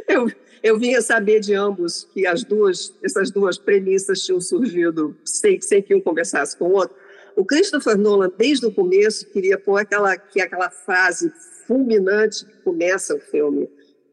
[0.08, 5.60] eu, eu vinha saber de ambos que as duas, essas duas premissas tinham surgido sem,
[5.62, 6.95] sem que um conversasse com o outro.
[7.36, 11.32] O Christopher Nolan, desde o começo, queria pôr aquela, que aquela frase
[11.65, 13.69] fulminante que começa o filme.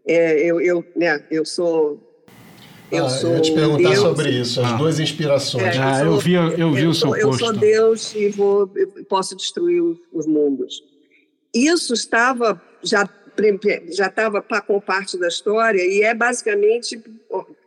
[0.07, 2.01] É, eu, eu, né, eu sou
[2.91, 4.77] eu, ah, sou eu ia te perguntar Deus, sobre isso, as ah.
[4.77, 5.77] duas inspirações.
[5.77, 8.71] É, ah, eu vi, eu vi eu o seu sou, Eu sou Deus e vou,
[9.09, 10.85] posso destruir os mundos.
[11.53, 13.09] Isso estava já
[13.93, 17.03] já estava com parte da história e é basicamente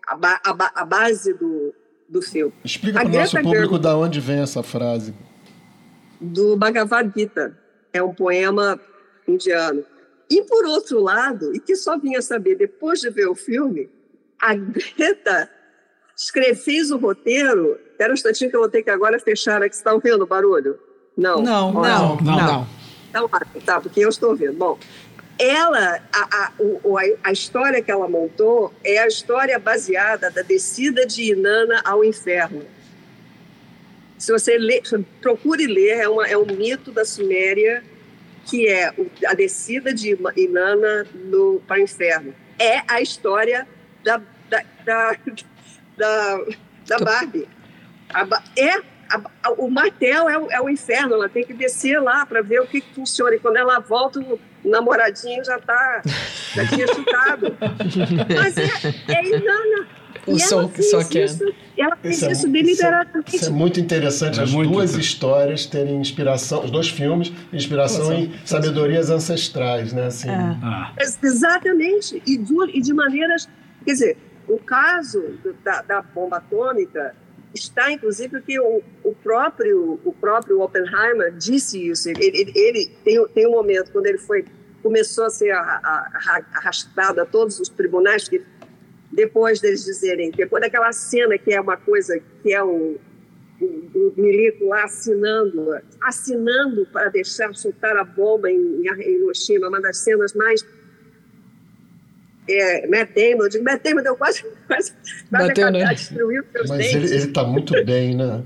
[0.08, 1.74] a, ba, a, a base do,
[2.08, 2.54] do filme.
[2.64, 5.14] Explica para o nosso público Gerwig, da onde vem essa frase.
[6.20, 7.58] Do Bhagavad Gita.
[7.92, 8.80] É um poema
[9.28, 9.84] indiano.
[10.30, 13.90] E, por outro lado, e que só vinha saber depois de ver o filme,
[14.40, 15.50] a Greta
[16.64, 17.80] fez o roteiro.
[17.92, 19.76] Espera um instantinho que eu vou ter que agora fechar aqui.
[19.76, 20.78] Vocês estão vendo o barulho?
[21.18, 21.42] Não.
[21.42, 22.16] Não, não, não.
[22.18, 22.38] não.
[22.38, 22.68] não.
[23.10, 23.28] Então,
[23.66, 24.54] tá, porque eu estou vendo.
[24.54, 24.78] Bom,
[25.40, 26.52] ela, a, a,
[27.24, 32.66] a, história que ela montou é a história baseada da descida de Inanna ao inferno.
[34.18, 34.84] Se você lê,
[35.22, 37.82] procure ler, é, uma, é um mito da Suméria
[38.46, 38.94] que é
[39.26, 42.36] a descida de Inanna no, para o inferno.
[42.58, 43.66] É a história
[44.04, 45.16] da, da, da,
[45.96, 46.46] da,
[46.86, 47.48] da Barbie.
[48.14, 52.26] A, é a, o martel é o, é o, inferno, ela tem que descer lá
[52.26, 53.36] para ver o que, que, funciona.
[53.36, 56.02] E quando ela volta, o namoradinho já está
[56.56, 57.58] já tinha chutado.
[58.36, 59.88] Mas é, é Inanna.
[60.28, 61.26] O e som que só quer.
[61.26, 63.36] Isso, ela fez isso, é, isso deliberadamente.
[63.36, 68.14] Isso é muito interessante, é as muito duas histórias terem inspiração, os dois filmes, inspiração
[68.14, 70.08] em sabedorias ancestrais, né?
[70.08, 70.30] Assim.
[70.30, 70.34] É.
[70.34, 70.94] Ah.
[71.00, 72.22] Exatamente.
[72.26, 73.48] E de, e de maneiras.
[73.86, 74.18] Quer dizer,
[74.48, 75.24] o caso
[75.64, 77.16] da, da bomba atômica
[77.54, 82.10] está inclusive porque o, o próprio o próprio Oppenheimer disse isso.
[82.10, 84.46] Ele, ele, ele, tem, tem um momento quando ele foi
[84.82, 88.42] começou a ser arrastado a todos os tribunais que
[89.12, 92.98] depois deles dizerem depois daquela cena que é uma coisa que é o,
[93.60, 99.82] o, o milico lá assinando assinando para deixar soltar a bomba em, em Hiroshima uma
[99.82, 100.64] das cenas mais
[102.54, 104.94] é, Matt Damon, eu digo, Matt Damon deu quase, quase,
[105.30, 105.86] quase Bateu, né?
[105.94, 107.12] destruiu Mas dentes.
[107.12, 108.44] ele, ele tá muito bem, né?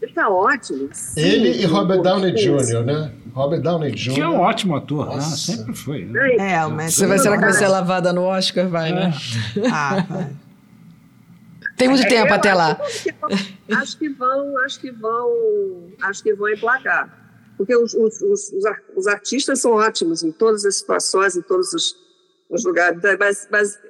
[0.00, 0.88] Ele tá ótimo.
[0.92, 3.12] Sim, ele e Robert Downey Jr., né?
[3.32, 4.14] Robert Downey Jr.
[4.14, 5.20] Que é um ótimo ator, né?
[5.20, 6.04] sempre foi.
[6.04, 6.36] Né?
[6.36, 8.68] É, o Matt Você vai, será que vai ser lavada no Oscar?
[8.68, 9.12] Vai, né?
[9.56, 9.68] É.
[9.68, 10.30] ah, vai.
[11.76, 12.80] Tem muito é, tempo até lá.
[13.72, 17.26] acho que vão, acho que vão, acho que vão emplacar.
[17.56, 18.52] Porque os, os, os,
[18.96, 22.05] os artistas são ótimos em todas as situações, em todos os
[22.48, 23.00] os lugares.
[23.18, 23.80] Mas, mas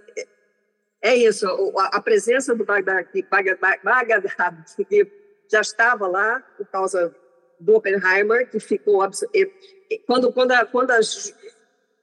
[1.02, 1.46] é isso,
[1.78, 4.24] a, presença do Bagdad, Bagdad,
[4.88, 5.10] que
[5.50, 7.14] já estava lá por causa
[7.60, 9.08] do Oppenheimer, que ficou
[10.06, 11.32] quando quando a, quando as,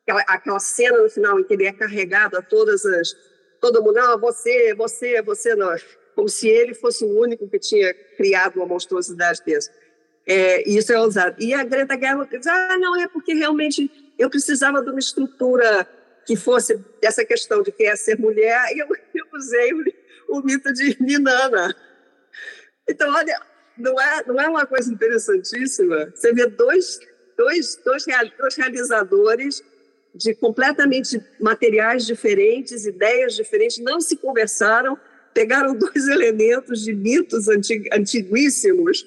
[0.03, 3.15] aquela, aquela cena no final em que ele é carregado a todas as
[3.59, 5.75] todo mundo não você você você não.
[6.15, 9.71] Como se ele fosse o único que tinha criado uma monstruosidade dessa.
[10.25, 14.29] É, isso é usado e a Greta Gerwig diz ah não é porque realmente eu
[14.29, 15.85] precisava de uma estrutura
[16.25, 19.83] que fosse essa questão de quem é ser mulher, e eu, eu usei o,
[20.29, 21.75] o, mito de Ninana.
[22.87, 23.39] Então, olha,
[23.77, 26.11] não é, não é uma coisa interessantíssima?
[26.13, 26.99] Você vê dois,
[27.37, 28.07] dois, dois,
[28.37, 29.63] dois realizadores
[30.15, 34.97] de completamente materiais diferentes, ideias diferentes, não se conversaram,
[35.33, 39.05] pegaram dois elementos de mitos antig, antiguíssimos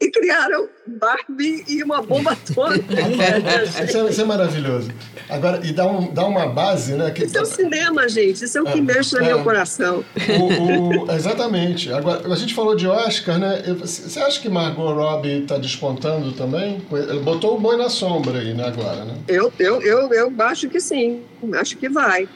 [0.00, 2.94] e criaram Barbie e uma bomba atômica.
[3.84, 4.90] isso, é, isso, é, maravilhoso.
[5.28, 7.10] Agora, e dá, um, dá uma base, né?
[7.10, 7.24] Que...
[7.24, 8.44] Isso é o cinema, gente.
[8.44, 10.02] Isso é o que é, mexe no é, meu coração.
[10.16, 11.92] O, o, exatamente.
[11.92, 13.62] Agora, a gente falou de Oscar, né?
[13.78, 16.82] Você acha que Margot Robbie está despontando também?
[16.90, 19.14] Ele botou o boi na sombra aí, né, agora, né?
[19.28, 21.22] Eu, eu, eu, eu acho que sim.
[21.54, 22.26] Acho que vai.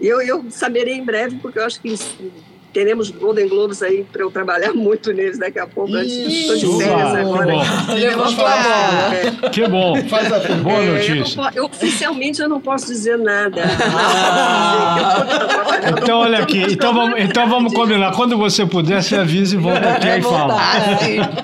[0.00, 1.94] Eu, eu saberei em breve, porque eu acho que
[2.72, 5.96] teremos Golden Globes aí para eu trabalhar muito neles daqui a pouco.
[5.96, 7.54] Estou de férias agora.
[7.94, 9.50] Levantou a bola.
[9.50, 9.96] Que bom.
[10.08, 11.40] Faz a boa é, notícia.
[11.40, 13.62] Eu, eu, oficialmente eu não posso dizer nada.
[13.94, 15.26] Ah.
[15.96, 16.62] então, olha aqui.
[16.70, 18.12] Então vamos, então vamos combinar.
[18.14, 20.56] Quando você puder, você avisa e volta aqui e fala.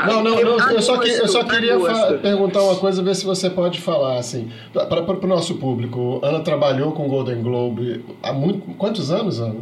[0.06, 1.78] Não, não, não eu, só, que, eu só queria
[2.20, 4.18] perguntar uma coisa, ver se você pode falar.
[4.18, 9.56] Assim, para o nosso público, Ana trabalhou com Golden Globe há muito, quantos anos, Ana?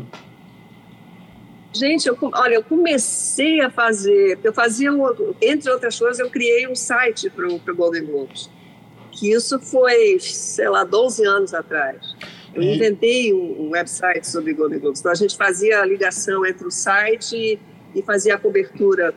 [1.72, 4.90] Gente, eu, olha, eu comecei a fazer, eu fazia,
[5.40, 8.50] entre outras coisas, eu criei um site para o Golden Globes,
[9.10, 12.14] que isso foi, sei lá, 12 anos atrás.
[12.54, 12.74] Eu e...
[12.74, 15.00] inventei um, um website sobre Golden Globes.
[15.00, 17.58] Então, a gente fazia a ligação entre o site
[17.94, 19.14] e fazia a cobertura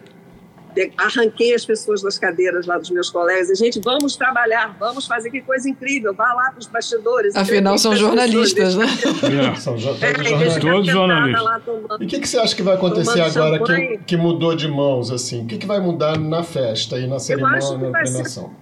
[0.97, 3.49] arranquei as pessoas das cadeiras lá dos meus colegas.
[3.49, 6.13] E, gente, vamos trabalhar, vamos fazer que coisa incrível.
[6.13, 7.35] Vá lá para os bastidores.
[7.35, 8.85] Afinal, são jornalistas, né?
[8.85, 10.63] É, são jo é, jornalistas.
[10.63, 11.63] Todos jornalistas.
[11.65, 14.67] Tomando, e o que, que, você acha que vai acontecer agora que, que, mudou de
[14.67, 15.11] mãos?
[15.11, 15.43] assim?
[15.43, 18.53] O que, que vai mudar na festa e na cerimônia, na premiação?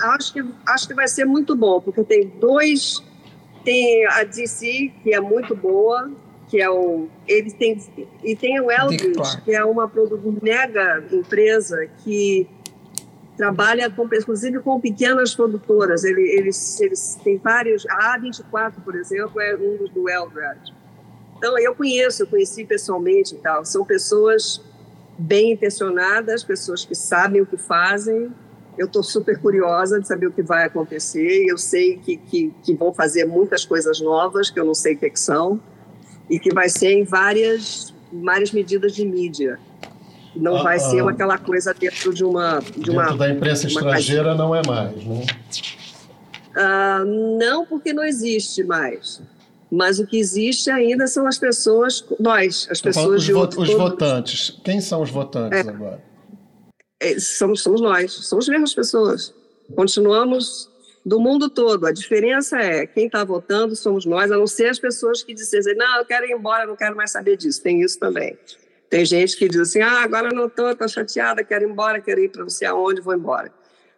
[0.00, 3.02] Acho que, acho que vai ser muito bom, porque tem dois...
[3.62, 6.10] Tem a DC, que é muito boa,
[6.50, 7.80] que é o ele tem
[8.24, 9.90] e tem o Eldridge, que é uma
[10.42, 12.48] mega empresa que
[13.36, 16.02] trabalha com, inclusive com pequenas produtoras.
[16.02, 17.86] Ele, eles, eles têm vários.
[17.88, 20.74] A A24, por exemplo, é um dos do Eldridge.
[21.38, 23.64] Então, eu conheço, eu conheci pessoalmente e tal.
[23.64, 24.60] São pessoas
[25.16, 28.30] bem intencionadas, pessoas que sabem o que fazem.
[28.76, 31.46] Eu estou super curiosa de saber o que vai acontecer.
[31.48, 34.98] Eu sei que, que, que, vão fazer muitas coisas novas, que eu não sei o
[34.98, 35.60] que, que são,
[36.30, 39.58] e que vai ser em várias, várias medidas de mídia.
[40.34, 42.60] Não ah, vai ah, ser aquela coisa dentro de uma.
[42.60, 45.26] De dentro uma, da imprensa estrangeira não é mais, né?
[46.56, 49.20] Ah, não, porque não existe mais.
[49.70, 53.72] Mas o que existe ainda são as pessoas, nós, as pessoas os de outro, Os
[53.72, 54.58] votantes.
[54.64, 56.02] Quem são os votantes é, agora?
[56.98, 59.34] É, somos, somos nós, somos as mesmas pessoas.
[59.76, 60.69] Continuamos
[61.04, 61.86] do mundo todo.
[61.86, 65.60] A diferença é quem está votando somos nós, a não ser as pessoas que dizem,
[65.60, 67.62] assim, não, eu quero ir embora, não quero mais saber disso.
[67.62, 68.38] Tem isso também.
[68.88, 72.20] Tem gente que diz assim, ah, agora não estou, estou chateada, quero ir embora, quero
[72.20, 73.52] ir para não sei aonde, vou embora.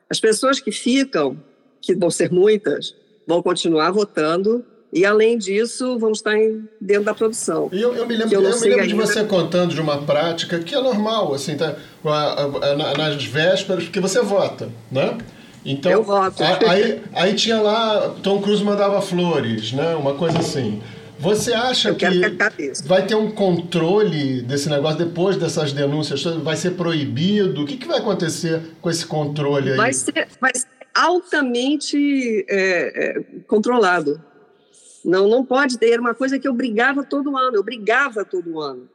[0.08, 1.42] As pessoas que ficam,
[1.80, 2.94] que vão ser muitas,
[3.26, 7.70] vão continuar votando e, além disso, vamos estar em, dentro da produção.
[7.72, 10.58] E eu, eu me lembro, eu eu me lembro de você contando de uma prática
[10.58, 11.76] que é normal, assim, tá,
[12.98, 15.16] nas vésperas, porque você vota, né?
[15.64, 16.42] Então, eu voto.
[16.42, 19.94] Aí, aí tinha lá, Tom Cruise mandava flores, né?
[19.94, 20.82] Uma coisa assim.
[21.18, 26.24] Você acha que, que vai ter um controle desse negócio depois dessas denúncias?
[26.24, 27.62] Vai ser proibido?
[27.62, 29.76] O que, que vai acontecer com esse controle aí?
[29.76, 34.20] Vai ser, vai ser altamente é, é, controlado.
[35.04, 35.92] Não, não pode ter.
[35.92, 38.88] Era uma coisa que eu brigava todo ano, eu brigava todo ano.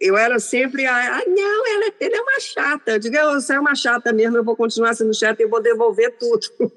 [0.00, 2.92] Eu, era sempre, ah, não, ela, ela é uma chata.
[2.92, 6.16] Eu digo, você é uma chata mesmo, eu vou continuar sendo chata e vou devolver
[6.18, 6.46] tudo.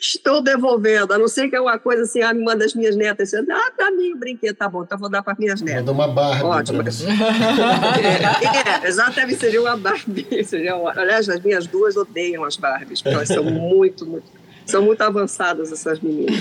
[0.00, 3.50] Estou devolvendo, a não ser que é uma coisa assim, uma das minhas netas disse,
[3.50, 5.84] ah, para mim o brinquedo, tá bom, então vou dar para minhas netas.
[5.84, 6.44] Dar uma Barbie.
[6.44, 6.82] Ótimo.
[6.82, 6.84] é,
[8.84, 10.26] é, exatamente, seria uma Barbie.
[10.44, 10.92] Seria uma...
[10.92, 15.72] Aliás, as minhas duas odeiam as Barbies, porque elas são muito, muito são muito avançadas
[15.72, 16.36] essas meninas.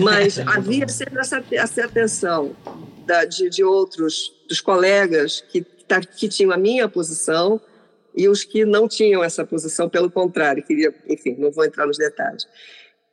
[0.00, 2.54] Mas havia sempre essa, essa atenção
[3.06, 7.60] da, de, de outros, dos colegas que, tá, que tinham a minha posição
[8.14, 11.98] e os que não tinham essa posição, pelo contrário, queria, enfim, não vou entrar nos
[11.98, 12.46] detalhes.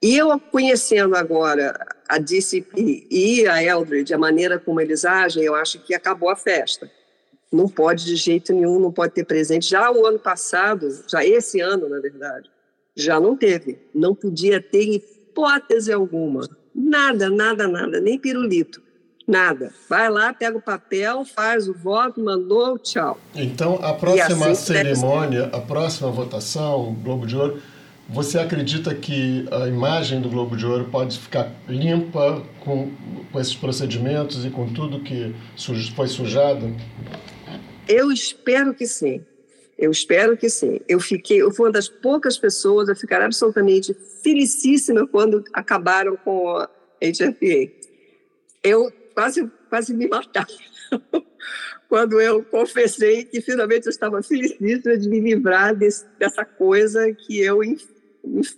[0.02, 1.78] E eu conhecendo agora
[2.10, 6.36] a DCP e a Eldridge, a maneira como eles agem, eu acho que acabou a
[6.36, 6.90] festa.
[7.52, 9.70] Não pode de jeito nenhum, não pode ter presente.
[9.70, 12.50] Já o ano passado, já esse ano, na verdade,
[12.96, 13.78] já não teve.
[13.94, 16.48] Não podia ter hipótese alguma.
[16.74, 18.82] Nada, nada, nada, nem pirulito.
[19.32, 19.72] Nada.
[19.88, 23.18] Vai lá, pega o papel, faz o voto, mandou, tchau.
[23.34, 27.62] Então, a próxima assim cerimônia, a próxima votação, Globo de Ouro,
[28.10, 32.92] você acredita que a imagem do Globo de Ouro pode ficar limpa com,
[33.32, 35.34] com esses procedimentos e com tudo que
[35.96, 36.76] foi sujado?
[37.88, 39.24] Eu espero que sim.
[39.80, 40.82] Eu espero que sim.
[40.90, 46.50] Eu fiquei, eu fui uma das poucas pessoas a ficar absolutamente felicíssima quando acabaram com
[46.50, 46.70] a
[47.02, 47.72] HFA.
[48.62, 50.48] Eu quase, quase me matava
[51.92, 57.40] quando eu confessei que finalmente eu estava felicíssima de me livrar desse, dessa coisa que
[57.42, 57.60] eu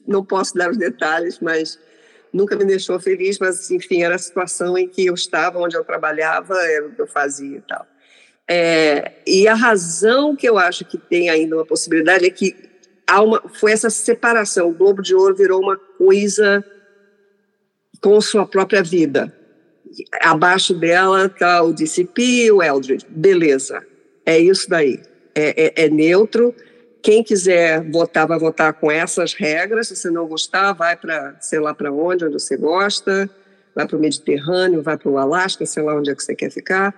[0.08, 1.80] não posso dar os detalhes, mas
[2.32, 5.84] nunca me deixou feliz, mas enfim, era a situação em que eu estava, onde eu
[5.84, 7.88] trabalhava, era o que eu fazia e tal.
[8.48, 12.56] É, e a razão que eu acho que tem ainda uma possibilidade é que
[13.08, 14.70] há uma, foi essa separação.
[14.70, 16.64] O Globo de Ouro virou uma coisa
[18.02, 19.34] com sua própria vida.
[20.22, 23.06] Abaixo dela está o DCP, o Eldred.
[23.10, 23.86] Beleza,
[24.26, 25.02] é isso daí.
[25.36, 26.54] É, é, é, neutro.
[27.02, 29.90] Quem quiser votar, vai votar com essas regras.
[29.90, 33.30] Se você não gostar, vai para sei lá para onde, onde você gosta.
[33.76, 36.52] Vai para o Mediterrâneo, vai para o Alasca, sei lá onde é que você quer
[36.52, 36.94] ficar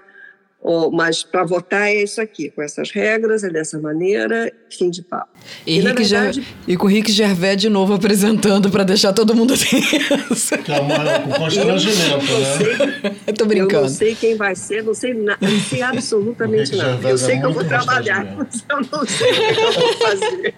[0.68, 5.04] Oh, mas para votar é isso aqui, com essas regras, é dessa maneira, fim de
[5.04, 5.30] papo.
[5.64, 6.44] E, e, verdade, Ger...
[6.68, 10.58] e com o Rick Gervais de novo apresentando para deixar todo mundo tenso.
[10.58, 12.26] Que é um constrangimento,
[13.04, 13.16] né?
[13.28, 13.76] Eu tô brincando.
[13.76, 15.38] Eu não sei quem vai ser, não sei, na...
[15.40, 17.10] não sei absolutamente nada.
[17.10, 19.94] Eu sei é que eu vou trabalhar, mas eu não sei o que eu vou
[19.94, 20.56] fazer.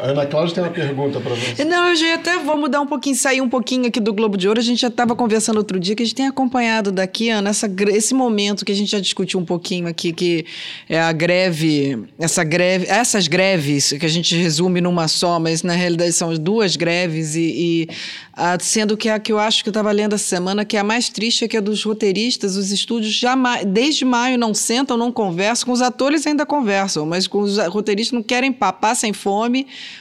[0.00, 1.64] A Ana Cláudia tem uma pergunta para você.
[1.64, 4.48] Não, eu já até vou mudar um pouquinho, sair um pouquinho aqui do Globo de
[4.48, 4.58] Ouro.
[4.58, 7.70] A gente já estava conversando outro dia que a gente tem acompanhado daqui, Ana, essa,
[7.88, 10.44] esse momento que a gente já discutiu um pouquinho aqui, que
[10.88, 15.74] é a greve, essa greve, essas greves que a gente resume numa só, mas na
[15.74, 17.88] realidade são duas greves e, e
[18.34, 20.80] ah, sendo que a que eu acho que eu estava lendo essa semana, que é
[20.80, 24.96] a mais triste, é que é dos roteiristas, os estúdios jamais, desde maio não sentam,
[24.96, 29.12] não conversam, com os atores ainda conversam, mas com os roteiristas não querem papar sem
[29.12, 29.51] fome,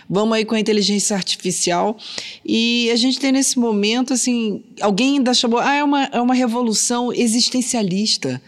[0.09, 1.97] vamos aí com a inteligência artificial.
[2.45, 6.33] E a gente tem nesse momento, assim, alguém ainda chamou, ah, é uma, é uma
[6.33, 8.41] revolução existencialista.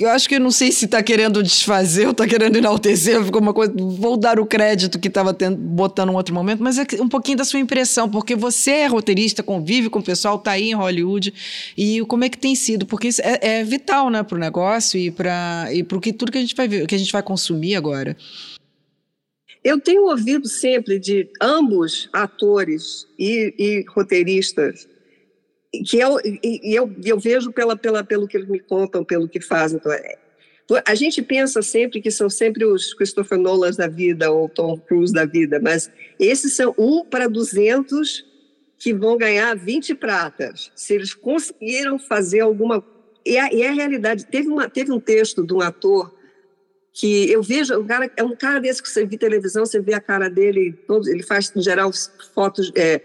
[0.00, 3.42] Eu acho que eu não sei se está querendo desfazer ou está querendo enaltecer, ficou
[3.42, 3.70] uma coisa.
[3.76, 7.44] Vou dar o crédito que estava botando um outro momento, mas é um pouquinho da
[7.44, 11.34] sua impressão, porque você é roteirista, convive com o pessoal, está aí em Hollywood,
[11.76, 12.86] e como é que tem sido?
[12.86, 16.32] Porque isso é, é vital né, para o negócio e para e o que tudo
[16.32, 18.16] que a gente vai ver, que a gente vai consumir agora.
[19.66, 24.88] Eu tenho ouvido sempre de ambos atores e, e roteiristas
[25.84, 29.40] que eu, e eu, eu vejo pela, pela, pelo que eles me contam, pelo que
[29.40, 29.80] fazem.
[29.80, 30.18] Então, é,
[30.86, 35.12] a gente pensa sempre que são sempre os Christopher Nolan da vida ou Tom Cruise
[35.12, 38.24] da vida, mas esses são um para 200
[38.78, 40.70] que vão ganhar 20 pratas.
[40.76, 42.84] Se eles conseguiram fazer alguma.
[43.24, 44.26] E a, e a realidade.
[44.26, 46.15] Teve, uma, teve um texto de um ator
[46.98, 49.92] que eu vejo, um cara, é um cara desse que você vê televisão, você vê
[49.92, 51.90] a cara dele, todo, ele faz, em geral,
[52.34, 53.02] fotos, é,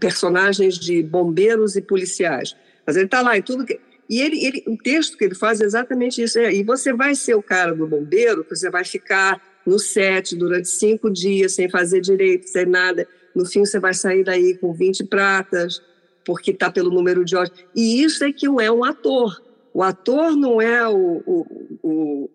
[0.00, 2.56] personagens de bombeiros e policiais.
[2.84, 3.78] Mas ele está lá em tudo que.
[4.10, 6.40] E ele, ele, o texto que ele faz é exatamente isso.
[6.40, 10.66] É, e você vai ser o cara do bombeiro, você vai ficar no set durante
[10.66, 13.06] cinco dias, sem fazer direito, sem nada.
[13.32, 15.80] No fim, você vai sair daí com 20 pratas,
[16.24, 17.52] porque está pelo número de horas.
[17.76, 19.40] E isso é que é um ator.
[19.72, 21.46] O ator não é o, o,
[21.80, 22.30] o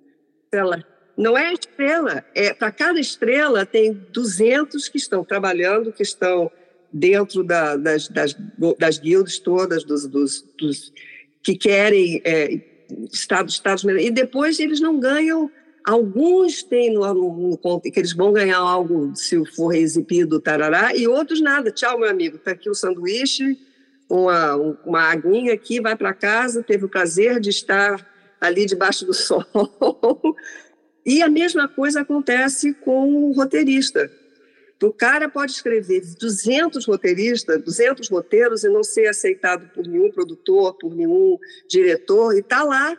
[0.53, 0.83] estrela.
[1.17, 2.25] Não é estrela.
[2.35, 6.51] É, Para cada estrela, tem 200 que estão trabalhando, que estão
[6.91, 8.35] dentro da, das, das,
[8.77, 10.93] das guildas todas, dos, dos, dos
[11.41, 12.61] que querem é,
[13.11, 15.51] estados, estados e depois eles não ganham.
[15.83, 21.07] Alguns têm no, no, no, que eles vão ganhar algo se for exibido, tarará, e
[21.07, 21.71] outros nada.
[21.71, 23.57] Tchau, meu amigo, está aqui o sanduíche,
[24.09, 28.12] uma, uma aguinha aqui, vai para casa, teve o prazer de estar
[28.47, 29.45] ali debaixo do sol.
[31.05, 34.11] e a mesma coisa acontece com o roteirista.
[34.81, 40.77] O cara pode escrever 200 roteiristas, 200 roteiros e não ser aceitado por nenhum produtor,
[40.77, 41.37] por nenhum
[41.69, 42.97] diretor, e está lá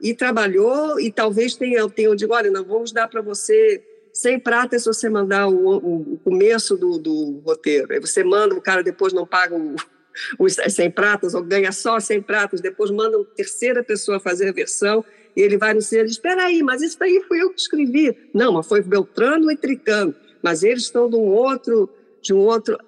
[0.00, 3.82] e trabalhou, e talvez tenha, tenha eu digo, olha, não vamos dar para você
[4.12, 7.92] 100 pratas se você mandar o, o começo do, do, roteiro.
[7.92, 9.74] Aí você manda, o cara depois não paga o,
[10.38, 14.52] os 100 pratas, ou ganha só 100 pratas, depois manda uma terceira pessoa fazer a
[14.52, 15.04] versão,
[15.36, 17.60] e ele vai no cinema e diz, espera aí, mas isso aí fui eu que
[17.60, 18.16] escrevi.
[18.32, 21.88] Não, mas foi Beltrano e Tricano, mas eles estão de um outro,
[22.22, 22.78] de um outro...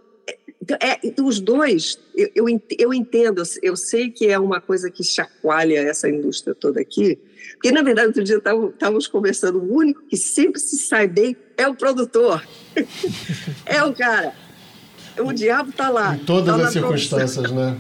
[0.81, 2.47] É, é os dois, eu,
[2.79, 7.21] eu entendo, eu sei que é uma coisa que chacoalha essa indústria toda aqui,
[7.53, 11.67] porque, na verdade, outro dia estávamos conversando, o único que sempre se sai bem é
[11.69, 12.43] o produtor.
[13.65, 14.35] é o cara
[15.19, 16.15] o diabo está lá.
[16.15, 17.77] Em todas tá as circunstâncias, né?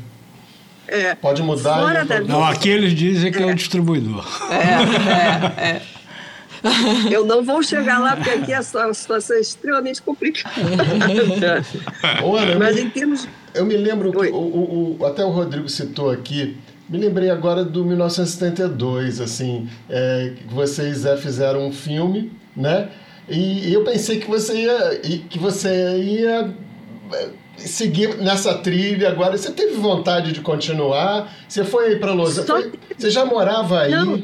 [0.89, 1.14] É.
[1.14, 1.80] Pode mudar.
[1.80, 4.24] Fora da não, aqui eles dizem que é, é o distribuidor.
[4.51, 5.82] É, é, é.
[7.11, 10.55] Eu não vou chegar lá porque aqui a situação é extremamente complicada.
[12.03, 13.28] Ana, Mas em termos.
[13.55, 16.57] Eu me lembro que o, o, o, até o Rodrigo citou aqui.
[16.89, 22.89] Me lembrei agora do 1972, assim, é, que vocês é, fizeram um filme, né?
[23.28, 26.55] E, e eu pensei que você ia, que você ia
[27.57, 29.37] seguir nessa trilha agora?
[29.37, 31.33] Você teve vontade de continuar?
[31.49, 32.73] Você foi para Los Angeles?
[32.97, 33.91] Você já morava aí?
[33.91, 34.23] Não.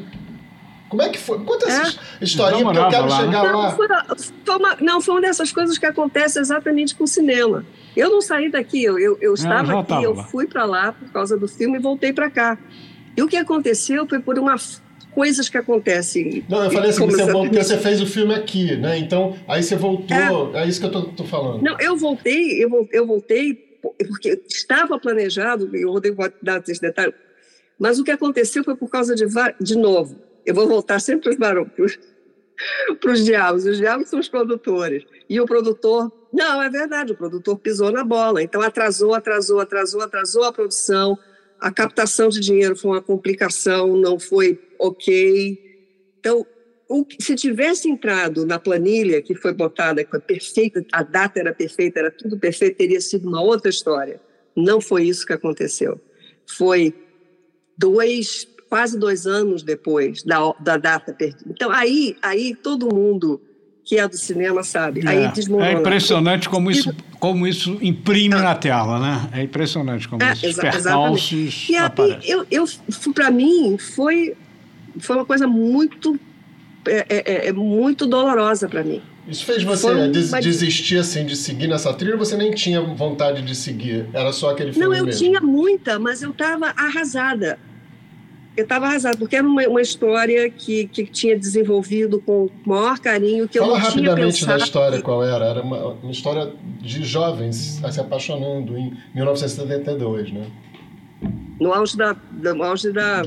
[0.89, 1.39] Como é que foi?
[1.43, 2.23] Conta essa é.
[2.23, 3.51] historinha, porque eu quero lá, chegar né?
[3.51, 3.63] lá.
[3.69, 3.87] Não foi,
[4.45, 7.65] foi uma, não, foi uma dessas coisas que acontece exatamente com o cinema.
[7.97, 10.23] Eu não saí daqui, eu, eu, eu é, estava aqui, eu lá.
[10.25, 12.59] fui para lá por causa do filme e voltei para cá.
[13.17, 14.55] E o que aconteceu foi por uma
[15.13, 16.43] coisas que acontecem.
[16.49, 18.97] Não, eu falei assim, você, bom porque você fez o filme aqui, né?
[18.97, 21.61] Então, aí você voltou, é, é isso que eu tô, tô, falando.
[21.61, 23.53] Não, eu voltei, eu, eu voltei
[24.07, 26.01] porque estava planejado, eu vou
[26.41, 27.13] dar esse detalhe,
[27.77, 29.25] mas o que aconteceu foi por causa de,
[29.59, 31.99] de novo, eu vou voltar sempre para os
[32.99, 37.17] para os diabos, os diabos são os produtores, e o produtor, não, é verdade, o
[37.17, 41.17] produtor pisou na bola, então atrasou, atrasou, atrasou, atrasou a produção,
[41.63, 45.57] a captação de dinheiro foi uma complicação, não foi ok.
[46.19, 46.45] Então,
[47.17, 51.99] se tivesse entrado na planilha que foi botada, que foi perfeita, a data era perfeita,
[52.01, 54.19] era tudo perfeito, teria sido uma outra história.
[54.53, 56.01] Não foi isso que aconteceu.
[56.45, 56.93] Foi
[57.77, 61.49] dois, quase dois anos depois da, da data perdida.
[61.49, 63.39] Então, aí, aí todo mundo
[63.83, 65.01] que é do cinema sabe.
[65.05, 65.69] É, aí desmorona.
[65.69, 69.29] É impressionante como isso, como isso imprime na tela, né?
[69.33, 71.89] É impressionante como é, esses percalços E aí,
[72.23, 72.65] eu, eu,
[73.13, 74.35] para mim, foi,
[74.99, 76.17] foi uma coisa muito,
[76.87, 79.01] é, é, é, é muito dolorosa para mim.
[79.27, 83.41] Isso fez você des desistir assim de seguir nessa trilha ou você nem tinha vontade
[83.41, 84.05] de seguir?
[84.13, 85.17] Era só aquele filme Não, eu mesmo?
[85.17, 87.57] tinha muita, mas eu estava arrasada
[88.55, 92.99] eu estava arrasada, porque era uma, uma história que, que tinha desenvolvido com o maior
[92.99, 95.03] carinho, que Fala eu não tinha rapidamente da história, que...
[95.03, 95.45] qual era.
[95.45, 100.45] Era uma, uma, história de jovens se apaixonando em 1972, né?
[101.59, 103.21] no auge da, no auge da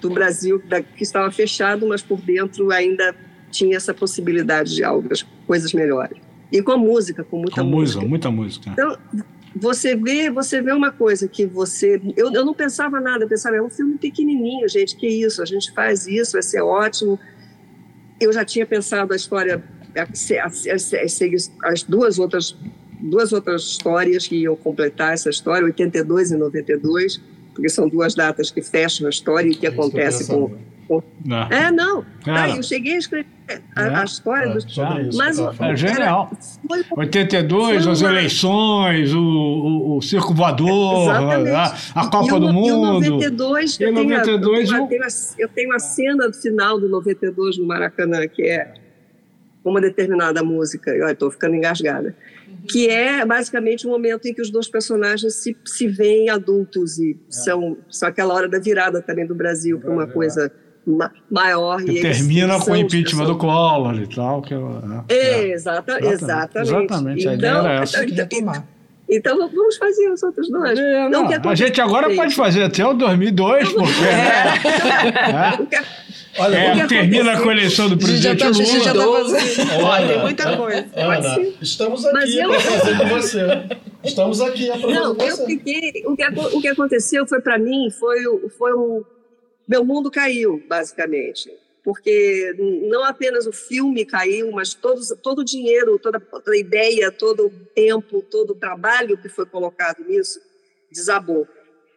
[0.00, 3.14] do Brasil, da, que estava fechado, mas por dentro ainda
[3.50, 5.08] tinha essa possibilidade de algo,
[5.46, 6.18] coisas melhores.
[6.50, 8.00] E com a música, com muita com música.
[8.00, 8.08] música.
[8.08, 8.70] Muita música.
[8.70, 8.98] Então,
[9.54, 12.00] você vê, você vê uma coisa que você.
[12.16, 15.44] Eu, eu não pensava nada, eu pensava, é um filme pequenininho, gente, que isso, a
[15.44, 17.18] gente faz isso, vai ser ótimo.
[18.20, 19.62] Eu já tinha pensado a história,
[19.94, 20.30] as,
[20.66, 22.56] as, as, as duas outras
[23.02, 27.20] duas outras histórias que iam completar essa história, 82 e 92,
[27.52, 30.56] porque são duas datas que fecham a história e que acontece com,
[31.24, 31.42] Não.
[31.48, 32.04] É, não.
[32.26, 33.26] Ah, eu cheguei a escrever
[33.76, 34.04] a, a é?
[34.04, 34.64] história é, dos.
[34.64, 36.30] Sobre mas é genial.
[36.66, 43.04] Foi, 82, as eleições, o, o, o Circo Voador, a, a, Copa do Mundo.
[43.04, 44.88] E 92, e eu, 92 tenho, eu...
[44.88, 45.02] Tenho,
[45.38, 48.74] eu tenho a cena do final do 92 no Maracanã, que é
[49.64, 50.90] uma determinada música.
[50.90, 52.16] Eu estou ficando engasgada
[52.68, 57.12] que é basicamente o momento em que os dois personagens se, se veem adultos e
[57.12, 57.32] é.
[57.32, 60.52] são, são aquela hora da virada também do Brasil para uma coisa
[60.86, 61.82] ma maior.
[61.82, 64.42] Que e termina com o impeachment do Collor e tal.
[64.42, 66.70] Que, é, é, exata, exatamente.
[66.70, 68.04] Exatamente, a então, ideia era essa.
[68.04, 68.64] Então, então,
[69.08, 70.78] então vamos fazer os outros dois.
[70.78, 74.04] É, não, não, a gente agora pode fazer até o 2002, porque...
[74.04, 75.76] É.
[75.76, 76.02] é.
[76.38, 78.50] Olha, é, termina a coleção do presidente já
[78.94, 79.38] tá, Lula.
[79.38, 79.78] Já tá.
[79.84, 80.86] Olha, tem muita coisa.
[80.96, 83.46] Ana, estamos aqui para fazer com você.
[84.02, 85.46] Estamos aqui para fazer com você.
[85.46, 88.18] Fiquei, o, que, o que aconteceu foi para mim, foi,
[88.56, 89.02] foi um...
[89.66, 91.52] Meu mundo caiu, basicamente.
[91.84, 92.54] Porque
[92.88, 97.50] não apenas o filme caiu, mas todos, todo o dinheiro, toda, a ideia, todo o
[97.74, 100.40] tempo, todo o trabalho que foi colocado nisso
[100.90, 101.48] desabou.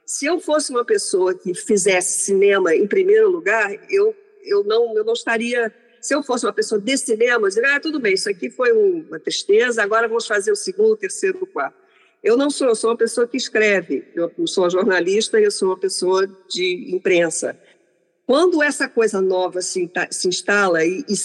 [0.05, 5.03] Se eu fosse uma pessoa que fizesse cinema em primeiro lugar, eu eu não, eu
[5.03, 5.73] não estaria.
[5.99, 8.71] Se eu fosse uma pessoa de cinema, eu diria, ah, tudo bem, isso aqui foi
[8.71, 11.75] uma tristeza, agora vamos fazer o segundo, o terceiro, o quarto.
[12.25, 15.69] Eu não sou, eu sou uma pessoa que escreve, eu sou jornalista e eu sou
[15.69, 17.55] uma pessoa de imprensa.
[18.25, 21.15] Quando essa coisa nova se, se instala e, e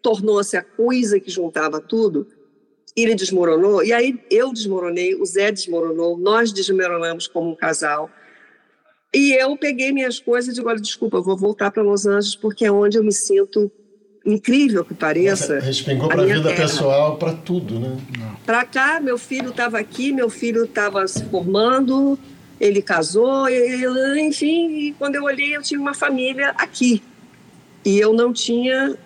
[0.00, 2.26] tornou-se a coisa que juntava tudo,
[2.96, 8.10] ele desmoronou, e aí eu desmoronei, o Zé desmoronou, nós desmoronamos como um casal.
[9.14, 12.64] E eu peguei minhas coisas e digo, olha, desculpa, vou voltar para Los Angeles porque
[12.64, 13.70] é onde eu me sinto
[14.24, 15.58] incrível que pareça.
[15.60, 16.62] respingou para a vida terra.
[16.62, 17.96] pessoal, para tudo, né?
[18.44, 22.18] Para cá, meu filho estava aqui, meu filho estava se formando,
[22.60, 23.86] ele casou, ele,
[24.20, 27.02] enfim, e quando eu olhei, eu tinha uma família aqui.
[27.84, 28.96] E eu não tinha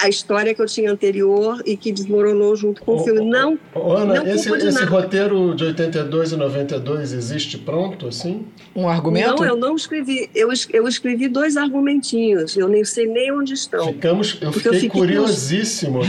[0.00, 3.24] a história que eu tinha anterior e que desmoronou junto com o, o filme.
[3.24, 3.58] Não.
[3.74, 8.46] Ana, não esse, esse roteiro de 82 e 92 existe pronto, assim?
[8.74, 9.42] Um argumento?
[9.42, 10.30] Não, eu não escrevi.
[10.34, 12.56] Eu, eu escrevi dois argumentinhos.
[12.56, 13.88] Eu nem sei nem onde estão.
[13.88, 16.00] Ficamos, eu fiquei eu curiosíssimo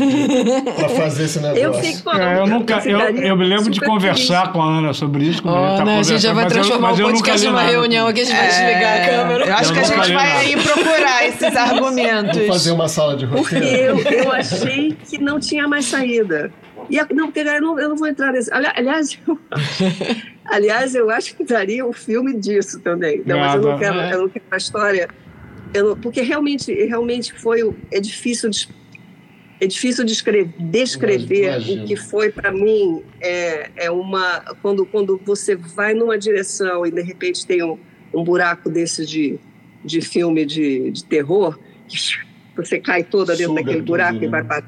[0.76, 1.64] para fazer esse negócio.
[1.64, 4.54] Eu, fico, é, eu, nunca, eu, eu, me lembro de conversar feliz.
[4.54, 5.42] com a Ana sobre isso.
[5.44, 8.36] Oh, a, tá a gente já vai transformar o podcast numa reunião aqui, a gente
[8.36, 9.46] vai é, desligar a câmera.
[9.46, 12.38] Eu acho que a gente vai aí procurar esses argumentos.
[12.38, 16.52] Vamos fazer uma sala de roteiro eu, eu achei que não tinha mais saída.
[16.90, 18.50] E não, porque eu não, eu não vou entrar nesse.
[18.54, 19.40] Aliás, eu,
[20.46, 23.22] aliás, eu acho que daria um filme disso também.
[23.26, 25.10] Não, mas eu não quero, eu não quero a história.
[25.74, 27.70] Não, porque realmente, realmente foi.
[27.92, 28.70] É difícil de,
[29.62, 33.04] é difícil de escrever, descrever o que foi para mim.
[33.22, 34.40] É, é uma.
[34.62, 37.78] Quando, quando você vai numa direção e de repente tem um,
[38.14, 39.40] um buraco desse de,
[39.84, 41.60] de filme de, de terror
[42.66, 44.64] você cai toda dentro Suga daquele buraco tudo, e vai para.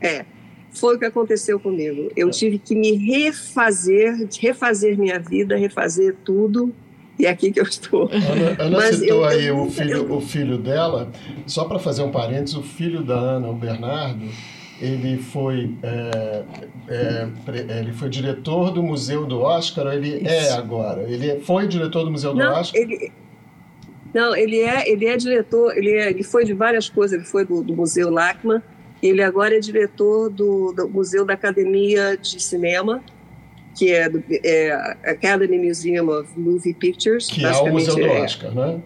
[0.00, 0.24] É.
[0.70, 2.10] Foi o que aconteceu comigo.
[2.14, 2.30] Eu é.
[2.30, 6.72] tive que me refazer, refazer minha vida, refazer tudo.
[7.18, 8.08] E é aqui que eu estou.
[8.12, 11.10] Ana, Ana Mas citou eu, aí eu, o, filho, eu, o filho dela.
[11.46, 14.24] Só para fazer um parênteses, o filho da Ana, o Bernardo,
[14.80, 16.44] ele foi, é,
[16.88, 17.28] é,
[17.80, 20.52] ele foi diretor do Museu do Oscar, ou ele é Isso.
[20.52, 21.02] é agora?
[21.10, 22.80] Ele foi diretor do Museu do Não, Oscar?
[22.80, 23.10] Ele,
[24.14, 27.44] não, ele é, ele é diretor, ele, é, ele foi de várias coisas, ele foi
[27.44, 28.62] do, do Museu Lachman,
[29.02, 33.02] ele agora é diretor do, do, Museu da Academia de Cinema,
[33.76, 34.72] que é, do, é
[35.04, 37.28] Academy Museum of Movie Pictures.
[37.28, 38.22] Que é o Museu do é.
[38.22, 38.80] Oscar, né?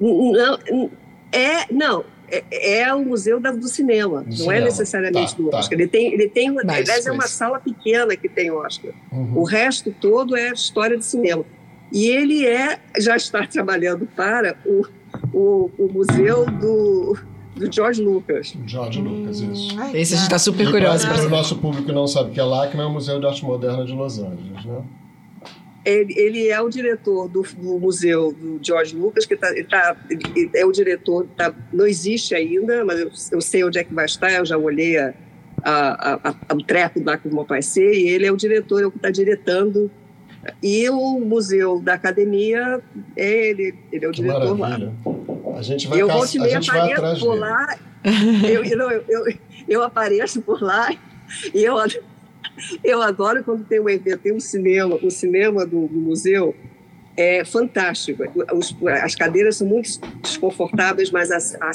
[0.00, 0.90] Não,
[1.32, 4.54] é, não, é, é o museu da, do cinema, do não é cinema.
[4.54, 5.58] é necessariamente tá, do tá.
[5.58, 5.78] Oscar.
[5.78, 5.82] Tá.
[5.82, 8.92] Ele tem, ele tem, aliás, é uma sala pequena que tem Oscar.
[9.12, 9.38] Uhum.
[9.38, 11.44] O resto todo é história de cinema.
[11.92, 14.86] E ele é, já está trabalhando para o,
[15.32, 17.16] o, o museu do,
[17.54, 18.54] do George Lucas.
[18.66, 19.74] George Lucas, isso.
[19.74, 21.06] Hum, Esse a gente está super curioso.
[21.06, 23.26] Para o nosso público que não sabe o que é LACMA, é o Museu de
[23.26, 24.82] Arte Moderna de Los Angeles, né?
[25.84, 29.96] Ele, ele é o diretor do, do, museu do George Lucas, que tá, ele tá,
[30.10, 33.94] ele é o diretor, tá, não existe ainda, mas eu, eu, sei onde é que
[33.94, 35.14] vai estar, eu já olhei a,
[35.62, 38.36] a, a, a, o treco lá com o meu pai ser, e ele é o
[38.36, 39.88] diretor, é o que está diretando
[40.62, 42.80] E o museu da academia,
[43.16, 44.92] é ele, ele é o que diretor maravilha.
[45.04, 45.58] lá.
[45.58, 47.40] A gente vai, eu caça, volto e a gente vai apareço atrás por dele.
[47.40, 47.78] lá.
[48.48, 49.34] Eu, eu, eu,
[49.68, 50.94] eu apareço por lá
[51.54, 51.74] e eu,
[52.84, 56.54] eu adoro quando tem um evento, tem um cinema, o cinema do, do museu
[57.16, 58.22] é fantástico.
[58.54, 59.88] Os- as cadeiras são muito
[60.22, 61.70] desconfortáveis, mas a, a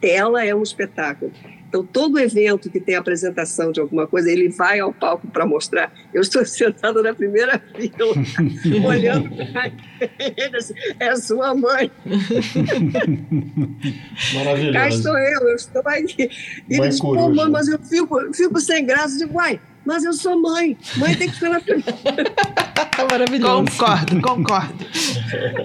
[0.00, 1.30] tela é um espetáculo.
[1.68, 5.92] Então, todo evento que tem apresentação de alguma coisa, ele vai ao palco para mostrar.
[6.14, 8.14] Eu estou sentada na primeira fila,
[8.86, 9.72] olhando para
[10.18, 11.90] ele, assim, é sua mãe.
[11.90, 12.06] Cá
[14.34, 14.96] Maravilhoso.
[14.96, 16.30] estou eu, eu estou aqui.
[16.68, 19.18] E ele Mãe diz, pô, mãe, mas eu fico, fico sem graça.
[19.18, 20.76] Digo, uai, mas eu sou mãe.
[20.96, 21.84] Mãe tem que ficar na frente.
[22.96, 23.64] Tá maravilhoso.
[23.70, 24.84] Concordo, concordo.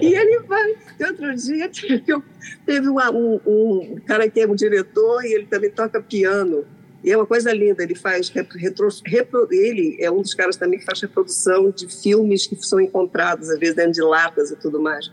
[0.00, 0.74] E ele vai.
[1.08, 1.70] Outro dia
[2.06, 2.22] eu-
[2.66, 6.64] teve uma- um, um cara que é um diretor e ele também toca piano.
[7.04, 8.56] E é uma coisa linda, ele faz retro,
[9.04, 13.50] repro- ele é um dos caras também que faz reprodução de filmes que são encontrados,
[13.50, 15.10] às vezes dentro de latas e tudo mais.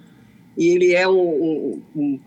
[0.55, 2.19] E ele é um, um- um-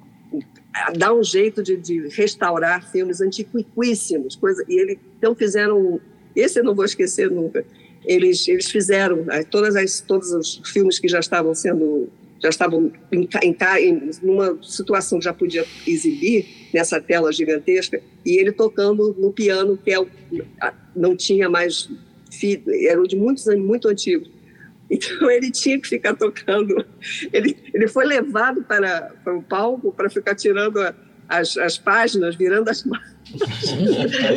[0.97, 4.65] dá um jeito de, de restaurar filmes antiquíssimos, coisa.
[4.69, 6.01] E ele então fizeram um-
[6.35, 7.65] esse eu não vou esquecer nunca.
[8.05, 12.09] Eles eles fizeram eh, todas as todos os filmes que já estavam sendo
[12.43, 13.57] já estavam em, em,
[13.89, 19.93] em situação que já podia exibir nessa tela gigantesca e ele tocando no piano que
[19.93, 20.05] é
[20.97, 21.89] não tinha mais
[22.89, 24.29] eram de muitos anos muito antigos
[24.91, 26.85] então ele tinha que ficar tocando
[27.33, 30.81] ele ele foi levado para, para o palco para ficar tirando
[31.29, 33.12] as, as páginas virando as páginas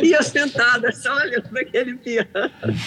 [0.02, 2.28] e eu sentada só olhando aquele piano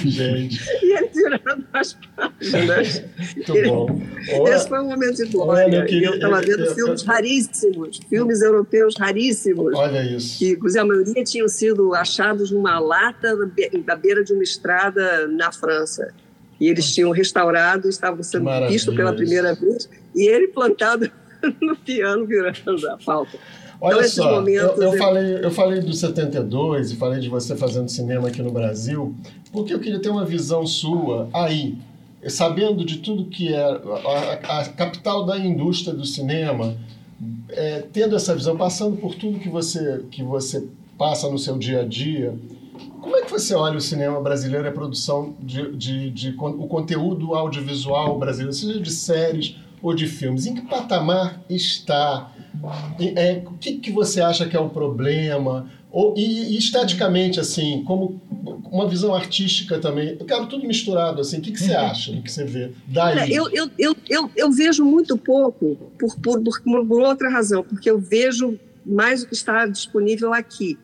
[0.06, 3.04] Gente, e ele tirando as páginas
[3.36, 4.02] muito bom.
[4.48, 5.76] esse foi um momento de Olha, glória.
[5.78, 10.38] eu queria- eu estava vendo eu- filmes eu- raríssimos, filmes europeus raríssimos, Olha isso.
[10.40, 14.44] que, inclusive, a maioria tinham sido achados numa lata da be- da beira de uma
[14.44, 16.14] estrada na França.
[16.60, 21.10] E eles tinham restaurado, estavam sendo vistos pela primeira vez, e ele plantado
[21.62, 23.38] no piano virando a falta.
[23.82, 27.56] Olha só, momentos, eu, eu eu- falei, eu falei do 72 e falei de você
[27.56, 29.16] fazendo cinema aqui no Brasil,
[29.52, 31.78] porque eu queria ter uma visão sua aí,
[32.28, 33.72] sabendo de tudo que é a,
[34.50, 36.76] a- a capital da indústria do cinema,
[37.50, 40.66] é, tendo essa visão, passando por tudo que você, que você
[40.98, 42.34] passa no seu dia a dia,
[43.02, 46.56] como é que você olha o cinema brasileiro e a produção de, de, de con-
[46.60, 50.46] o conteúdo audiovisual brasileiro, seja de séries ou de filmes?
[50.46, 52.32] Em que patamar está?
[53.16, 55.70] É, o que, que você acha que é o problema?
[55.92, 58.22] Ou, e, e esteticamente, assim, como
[58.72, 60.16] uma visão artística também.
[60.20, 61.38] Eu quero tudo misturado, assim.
[61.38, 62.72] O que, que você acha do que você vê?
[62.88, 63.34] Daí.
[63.34, 67.90] Eu, eu, eu, eu, eu vejo muito pouco por, por, por, por outra razão, porque
[67.90, 70.78] eu vejo mais o que está disponível aqui.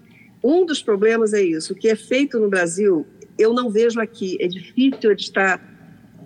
[0.43, 3.05] Um dos problemas é isso, o que é feito no Brasil,
[3.37, 5.59] eu não vejo aqui, é difícil de estar,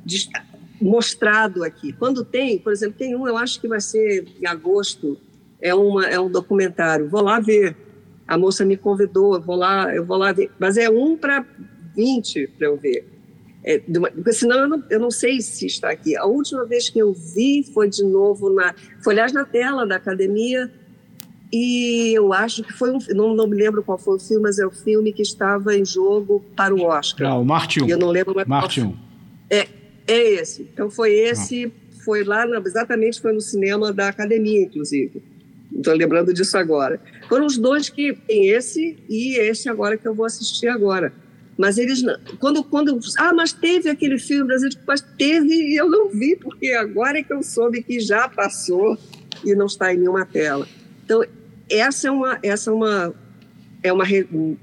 [0.06, 0.46] de estar
[0.82, 1.94] mostrado aqui.
[1.94, 5.18] Quando tem, por exemplo, tem um, eu acho que vai ser em agosto,
[5.62, 7.76] é, uma, é um documentário, vou lá ver.
[8.28, 11.44] A moça me convidou, eu vou lá, eu vou lá ver, mas é um para
[11.96, 13.08] 20 para eu ver.
[13.64, 16.16] É, uma- porque senão eu não, eu não sei se está aqui.
[16.16, 18.74] A última vez que eu vi foi de novo na.
[19.04, 20.72] Foi, aliás, na tela da academia.
[21.52, 23.00] E eu acho que foi um.
[23.10, 25.84] Não, não me lembro qual foi o filme, mas é o filme que estava em
[25.84, 27.28] jogo para o Oscar.
[27.30, 27.88] Não, o Marte 1.
[27.88, 28.96] E eu não lembro mais Marte 1.
[30.12, 30.64] É esse.
[30.64, 31.72] Então foi esse,
[32.04, 35.22] foi lá, exatamente foi no cinema da academia, inclusive.
[35.76, 37.00] Estou lembrando disso agora.
[37.28, 41.14] Foram os dois que tem esse e esse agora que eu vou assistir agora.
[41.58, 42.02] Mas eles.
[42.40, 43.00] Quando, quando.
[43.18, 47.24] Ah, mas teve aquele filme brasileiro, mas teve e eu não vi, porque agora é
[47.24, 48.98] que eu soube que já passou
[49.46, 50.68] e não está em nenhuma tela.
[51.04, 51.24] Então,
[51.70, 52.40] essa é uma.
[52.42, 53.14] Essa é uma
[53.84, 54.06] é uma,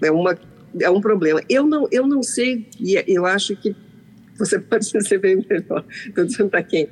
[0.02, 0.38] é uma
[0.80, 1.42] é um problema.
[1.48, 3.74] Eu não, eu não sei, e eu acho que
[4.38, 6.88] você pode bem melhor, estou dizendo para quem,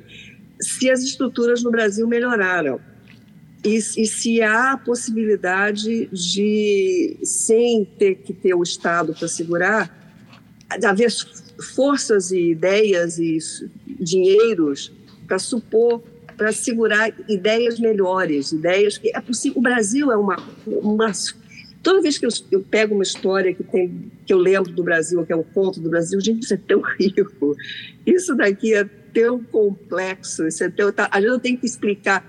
[0.59, 2.79] se as estruturas no Brasil melhoraram
[3.63, 10.05] e, e se há a possibilidade de, sem ter que ter o Estado para segurar,
[10.83, 11.11] haver
[11.73, 13.39] forças e ideias e
[13.87, 14.91] dinheiros
[15.27, 16.03] para supor,
[16.37, 19.57] para segurar ideias melhores, ideias que é possível.
[19.57, 20.37] O Brasil é uma,
[20.67, 21.11] uma
[21.85, 25.23] Toda vez que eu, eu pego uma história que, tem, que eu lembro do Brasil,
[25.23, 27.55] que é um conto do Brasil, gente, isso é tão rico.
[28.03, 28.83] Isso daqui é
[29.13, 30.47] tão complexo.
[30.47, 32.25] Isso é tão, tá, às vezes eu tenho que explicar.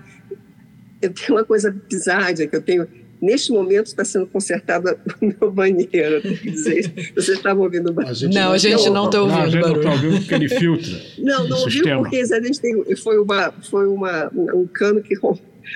[1.01, 2.87] Eu tenho uma coisa bizarra que eu tenho.
[3.19, 4.89] Neste momento está sendo consertado
[5.19, 5.87] o meu banheiro.
[6.17, 6.93] eu tenho que dizer.
[7.15, 8.11] Vocês estavam ouvindo o barulho?
[8.11, 10.33] A gente Não, a gente não está Não, a ouvindo gente não está ouvindo porque
[10.35, 11.01] ele filtra.
[11.17, 15.35] Não, não ouviu porque a gente tem, foi, uma, foi uma, um cano que rom-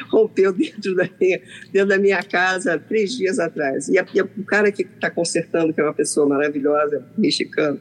[0.09, 3.87] rompeu dentro da minha, dentro da minha casa três dias atrás.
[3.89, 7.79] E, a- e o cara que está consertando, que é uma pessoa maravilhosa, mexicano,